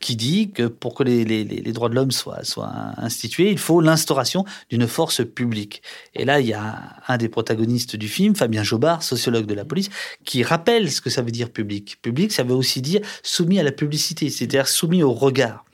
qui 0.00 0.16
dit 0.16 0.50
que 0.50 0.66
pour 0.66 0.94
que 0.94 1.02
les, 1.02 1.24
les- 1.24 1.44
les- 1.44 1.60
les 1.60 1.72
droits 1.72 1.88
de 1.88 1.94
l'homme 1.94 2.10
soient, 2.10 2.44
soient 2.44 2.92
institués, 2.96 3.50
il 3.50 3.58
faut 3.58 3.80
l'instauration 3.80 4.44
d'une 4.70 4.86
force 4.86 5.24
publique. 5.24 5.82
Et 6.14 6.24
là, 6.24 6.40
il 6.40 6.46
y 6.46 6.52
a 6.52 6.96
un 7.08 7.16
des 7.16 7.28
protagonistes 7.28 7.96
du 7.96 8.08
film, 8.08 8.34
Fabien 8.36 8.62
Jobard, 8.62 9.02
sociologue 9.02 9.46
de 9.46 9.54
la 9.54 9.64
police, 9.64 9.90
qui 10.24 10.42
rappelle 10.42 10.90
ce 10.90 11.00
que 11.00 11.10
ça 11.10 11.22
veut 11.22 11.30
dire 11.30 11.50
public. 11.50 11.98
Public, 12.02 12.32
ça 12.32 12.42
veut 12.42 12.54
aussi 12.54 12.82
dire 12.82 13.00
soumis 13.22 13.58
à 13.58 13.62
la 13.62 13.72
publicité, 13.72 14.30
c'est-à-dire 14.30 14.68
soumis 14.68 15.02
au 15.02 15.12
regard. 15.12 15.64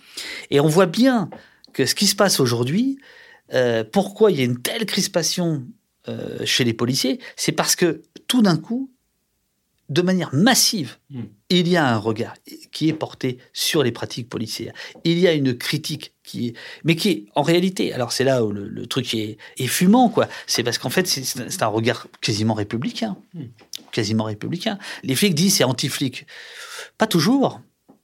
Et 0.50 0.60
on 0.60 0.68
voit 0.68 0.86
bien 0.86 1.28
que 1.72 1.86
ce 1.86 1.94
qui 1.94 2.06
se 2.06 2.14
passe 2.14 2.40
aujourd'hui, 2.40 2.98
euh, 3.52 3.84
pourquoi 3.84 4.30
il 4.30 4.38
y 4.38 4.40
a 4.40 4.44
une 4.44 4.60
telle 4.62 4.86
crispation 4.86 5.64
euh, 6.08 6.38
chez 6.44 6.64
les 6.64 6.72
policiers, 6.74 7.18
c'est 7.36 7.52
parce 7.52 7.76
que 7.76 8.02
tout 8.28 8.42
d'un 8.42 8.56
coup, 8.56 8.90
de 9.90 10.02
manière 10.02 10.34
massive, 10.34 10.96
il 11.50 11.68
y 11.68 11.76
a 11.76 11.86
un 11.86 11.98
regard 11.98 12.34
qui 12.72 12.88
est 12.88 12.92
porté 12.94 13.38
sur 13.52 13.82
les 13.82 13.92
pratiques 13.92 14.28
policières. 14.28 14.72
Il 15.04 15.18
y 15.18 15.28
a 15.28 15.32
une 15.32 15.56
critique 15.56 16.14
qui 16.22 16.48
est, 16.48 16.54
mais 16.84 16.96
qui 16.96 17.08
est 17.10 17.26
en 17.34 17.42
réalité, 17.42 17.92
alors 17.92 18.10
c'est 18.12 18.24
là 18.24 18.44
où 18.44 18.50
le, 18.50 18.66
le 18.66 18.86
truc 18.86 19.12
est, 19.14 19.36
est 19.58 19.66
fumant, 19.66 20.08
quoi. 20.08 20.26
C'est 20.46 20.62
parce 20.62 20.78
qu'en 20.78 20.88
fait, 20.90 21.06
c'est- 21.06 21.22
c'est 21.24 21.62
un 21.62 21.66
regard 21.66 22.06
quasiment 22.22 22.54
républicain, 22.54 23.16
quasiment 23.92 24.24
républicain. 24.24 24.78
Les 25.02 25.14
flics 25.14 25.34
disent 25.34 25.56
c'est 25.56 25.64
anti-flic. 25.64 26.26
Pas 26.96 27.06
toujours. 27.06 27.60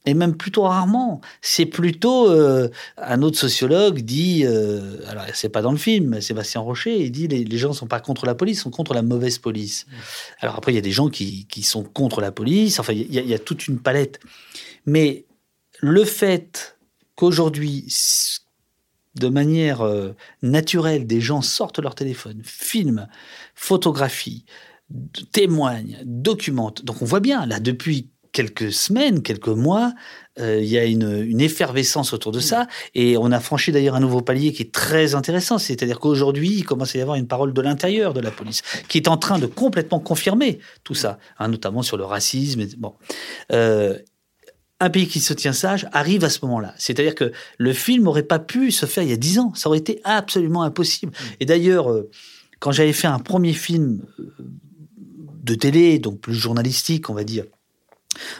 Et 0.07 0.15
même 0.15 0.35
plutôt 0.35 0.63
rarement. 0.63 1.21
C'est 1.41 1.67
plutôt 1.67 2.27
euh, 2.27 2.69
un 2.97 3.21
autre 3.21 3.37
sociologue 3.37 3.99
dit, 4.01 4.43
euh, 4.45 4.97
alors 5.07 5.25
c'est 5.35 5.49
pas 5.49 5.61
dans 5.61 5.71
le 5.71 5.77
film, 5.77 6.19
Sébastien 6.21 6.59
Rocher, 6.61 7.03
il 7.05 7.11
dit 7.11 7.27
les, 7.27 7.43
les 7.43 7.57
gens 7.59 7.71
sont 7.73 7.85
pas 7.85 7.99
contre 7.99 8.25
la 8.25 8.33
police, 8.33 8.57
ils 8.57 8.61
sont 8.61 8.71
contre 8.71 8.95
la 8.95 9.03
mauvaise 9.03 9.37
police. 9.37 9.85
Alors 10.39 10.55
après 10.55 10.71
il 10.71 10.75
y 10.75 10.79
a 10.79 10.81
des 10.81 10.91
gens 10.91 11.09
qui, 11.09 11.45
qui 11.45 11.61
sont 11.61 11.83
contre 11.83 12.19
la 12.19 12.31
police. 12.31 12.79
Enfin 12.79 12.93
il 12.93 13.13
y, 13.13 13.19
a- 13.19 13.21
il 13.21 13.29
y 13.29 13.33
a 13.35 13.39
toute 13.39 13.67
une 13.67 13.79
palette. 13.79 14.19
Mais 14.87 15.25
le 15.81 16.03
fait 16.03 16.77
qu'aujourd'hui 17.15 17.85
de 19.15 19.27
manière 19.27 19.81
euh, 19.81 20.15
naturelle, 20.41 21.05
des 21.05 21.21
gens 21.21 21.41
sortent 21.41 21.79
leur 21.79 21.95
téléphone, 21.95 22.41
filment, 22.43 23.07
photographient, 23.53 24.45
témoignent, 25.31 25.99
documentent. 26.05 26.83
Donc 26.85 27.01
on 27.01 27.05
voit 27.05 27.19
bien, 27.19 27.45
là, 27.45 27.59
depuis 27.59 28.09
quelques 28.31 28.71
semaines, 28.71 29.21
quelques 29.21 29.47
mois, 29.49 29.93
euh, 30.39 30.59
il 30.61 30.67
y 30.69 30.77
a 30.77 30.85
une, 30.85 31.21
une 31.23 31.41
effervescence 31.41 32.13
autour 32.13 32.31
de 32.31 32.39
ça. 32.39 32.67
Et 32.95 33.17
on 33.17 33.31
a 33.31 33.39
franchi 33.39 33.71
d'ailleurs 33.71 33.95
un 33.95 33.99
nouveau 33.99 34.21
palier 34.21 34.53
qui 34.53 34.61
est 34.63 34.71
très 34.71 35.15
intéressant. 35.15 35.57
C'est-à-dire 35.57 35.99
qu'aujourd'hui, 35.99 36.49
il 36.51 36.63
commence 36.63 36.95
à 36.95 36.99
y 36.99 37.01
avoir 37.01 37.17
une 37.17 37.27
parole 37.27 37.53
de 37.53 37.61
l'intérieur 37.61 38.13
de 38.13 38.21
la 38.21 38.31
police 38.31 38.61
qui 38.87 38.97
est 38.97 39.07
en 39.09 39.17
train 39.17 39.37
de 39.39 39.47
complètement 39.47 39.99
confirmer 39.99 40.59
tout 40.83 40.93
ça, 40.95 41.19
hein, 41.39 41.49
notamment 41.49 41.81
sur 41.81 41.97
le 41.97 42.05
racisme. 42.05 42.61
et- 42.61 42.69
Bon. 42.77 42.93
Euh, 43.51 43.97
un 44.79 44.89
pays 44.89 45.07
qui 45.07 45.19
se 45.19 45.33
tient 45.33 45.53
sage 45.53 45.85
arrive 45.91 46.23
à 46.23 46.29
ce 46.29 46.39
moment-là. 46.43 46.73
C'est-à-dire 46.77 47.13
que 47.13 47.31
le 47.59 47.73
film 47.73 48.03
n'aurait 48.05 48.23
pas 48.23 48.39
pu 48.39 48.71
se 48.71 48.85
faire 48.87 49.03
il 49.03 49.09
y 49.09 49.13
a 49.13 49.17
dix 49.17 49.37
ans. 49.37 49.53
Ça 49.53 49.69
aurait 49.69 49.77
été 49.77 50.01
absolument 50.05 50.63
impossible. 50.63 51.11
Et 51.39 51.45
d'ailleurs, 51.45 51.91
euh, 51.91 52.09
quand 52.59 52.71
j'avais 52.71 52.93
fait 52.93 53.07
un 53.07 53.19
premier 53.19 53.53
film 53.53 54.01
de 55.43 55.55
télé, 55.55 55.99
donc 55.99 56.19
plus 56.21 56.33
journalistique, 56.33 57.09
on 57.09 57.13
va 57.13 57.23
dire, 57.23 57.45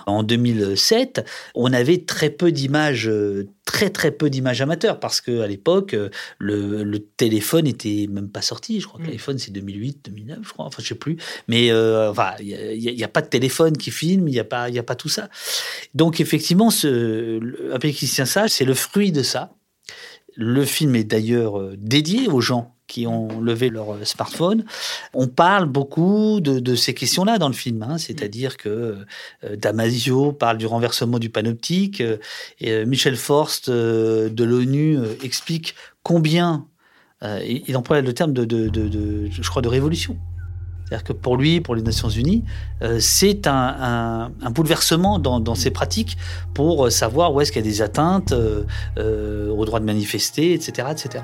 En 0.05 0.23
2007, 0.23 1.25
on 1.55 1.71
avait 1.73 1.99
très 1.99 2.29
peu 2.29 2.51
d'images, 2.51 3.07
euh, 3.07 3.47
très 3.65 3.89
très 3.89 4.11
peu 4.11 4.29
d'images 4.29 4.61
amateurs, 4.61 4.99
parce 4.99 5.21
que 5.21 5.41
à 5.41 5.47
l'époque, 5.47 5.93
euh, 5.93 6.09
le, 6.39 6.83
le, 6.83 6.99
téléphone 6.99 7.67
était 7.67 8.07
même 8.09 8.29
pas 8.29 8.41
sorti. 8.41 8.79
Je 8.79 8.87
crois 8.87 8.99
que 8.99 9.03
le 9.03 9.09
téléphone 9.09 9.37
c'est 9.37 9.51
2008, 9.51 10.05
2009, 10.05 10.39
je 10.43 10.53
crois. 10.53 10.65
Enfin, 10.65 10.81
je 10.81 10.89
sais 10.89 10.95
plus. 10.95 11.17
Mais 11.47 11.71
euh, 11.71 12.11
enfin, 12.11 12.31
il 12.39 12.77
n'y 12.77 13.03
a, 13.03 13.05
a, 13.05 13.09
pas 13.09 13.21
de 13.21 13.27
téléphone 13.27 13.77
qui 13.77 13.91
filme, 13.91 14.27
il 14.27 14.31
n'y 14.31 14.39
a 14.39 14.43
pas, 14.43 14.69
il 14.69 14.77
a 14.77 14.83
pas 14.83 14.95
tout 14.95 15.09
ça. 15.09 15.29
Donc 15.93 16.19
effectivement, 16.19 16.69
ce 16.69 17.39
un 17.73 18.25
Sage, 18.25 18.51
c'est 18.51 18.65
le 18.65 18.73
fruit 18.73 19.11
de 19.11 19.23
ça. 19.23 19.53
Le 20.35 20.65
film 20.65 20.95
est 20.95 21.03
d'ailleurs 21.03 21.61
dédié 21.77 22.27
aux 22.27 22.41
gens 22.41 22.75
qui 22.91 23.07
ont 23.07 23.39
levé 23.39 23.69
leur 23.69 23.93
euh, 23.93 24.03
smartphone. 24.03 24.65
On 25.13 25.27
parle 25.27 25.65
beaucoup 25.65 26.41
de, 26.41 26.59
de 26.59 26.75
ces 26.75 26.93
questions-là 26.93 27.37
dans 27.37 27.47
le 27.47 27.53
film, 27.53 27.83
hein, 27.83 27.97
c'est-à-dire 27.97 28.57
que 28.57 28.97
euh, 29.45 29.55
Damasio 29.55 30.33
parle 30.33 30.57
du 30.57 30.65
renversement 30.65 31.17
du 31.17 31.29
panoptique, 31.29 32.01
euh, 32.01 32.17
et 32.59 32.85
Michel 32.85 33.15
Forst 33.15 33.69
de 33.69 34.43
l'ONU 34.43 34.97
explique 35.23 35.75
combien, 36.03 36.65
il 37.23 37.77
emploie 37.77 38.01
le 38.01 38.13
terme 38.13 38.33
de, 38.33 38.45
de, 38.45 38.67
de, 38.67 39.29
je 39.31 39.49
crois, 39.49 39.61
de 39.61 39.67
révolution. 39.67 40.17
C'est-à-dire 40.83 41.03
que 41.03 41.13
pour 41.13 41.37
lui, 41.37 41.61
pour 41.61 41.75
les 41.75 41.83
Nations 41.83 42.09
Unies, 42.09 42.43
c'est 42.99 43.47
un, 43.47 43.75
un, 43.79 44.31
un, 44.41 44.49
bouleversement 44.51 45.19
dans, 45.19 45.39
dans, 45.39 45.55
ses 45.55 45.71
pratiques 45.71 46.17
pour 46.53 46.91
savoir 46.91 47.33
où 47.33 47.39
est-ce 47.41 47.51
qu'il 47.51 47.63
y 47.63 47.67
a 47.67 47.71
des 47.71 47.81
atteintes 47.81 48.33
euh, 48.33 49.49
au 49.49 49.65
droit 49.65 49.79
de 49.79 49.85
manifester, 49.85 50.53
etc., 50.53 50.89
etc. 50.91 51.23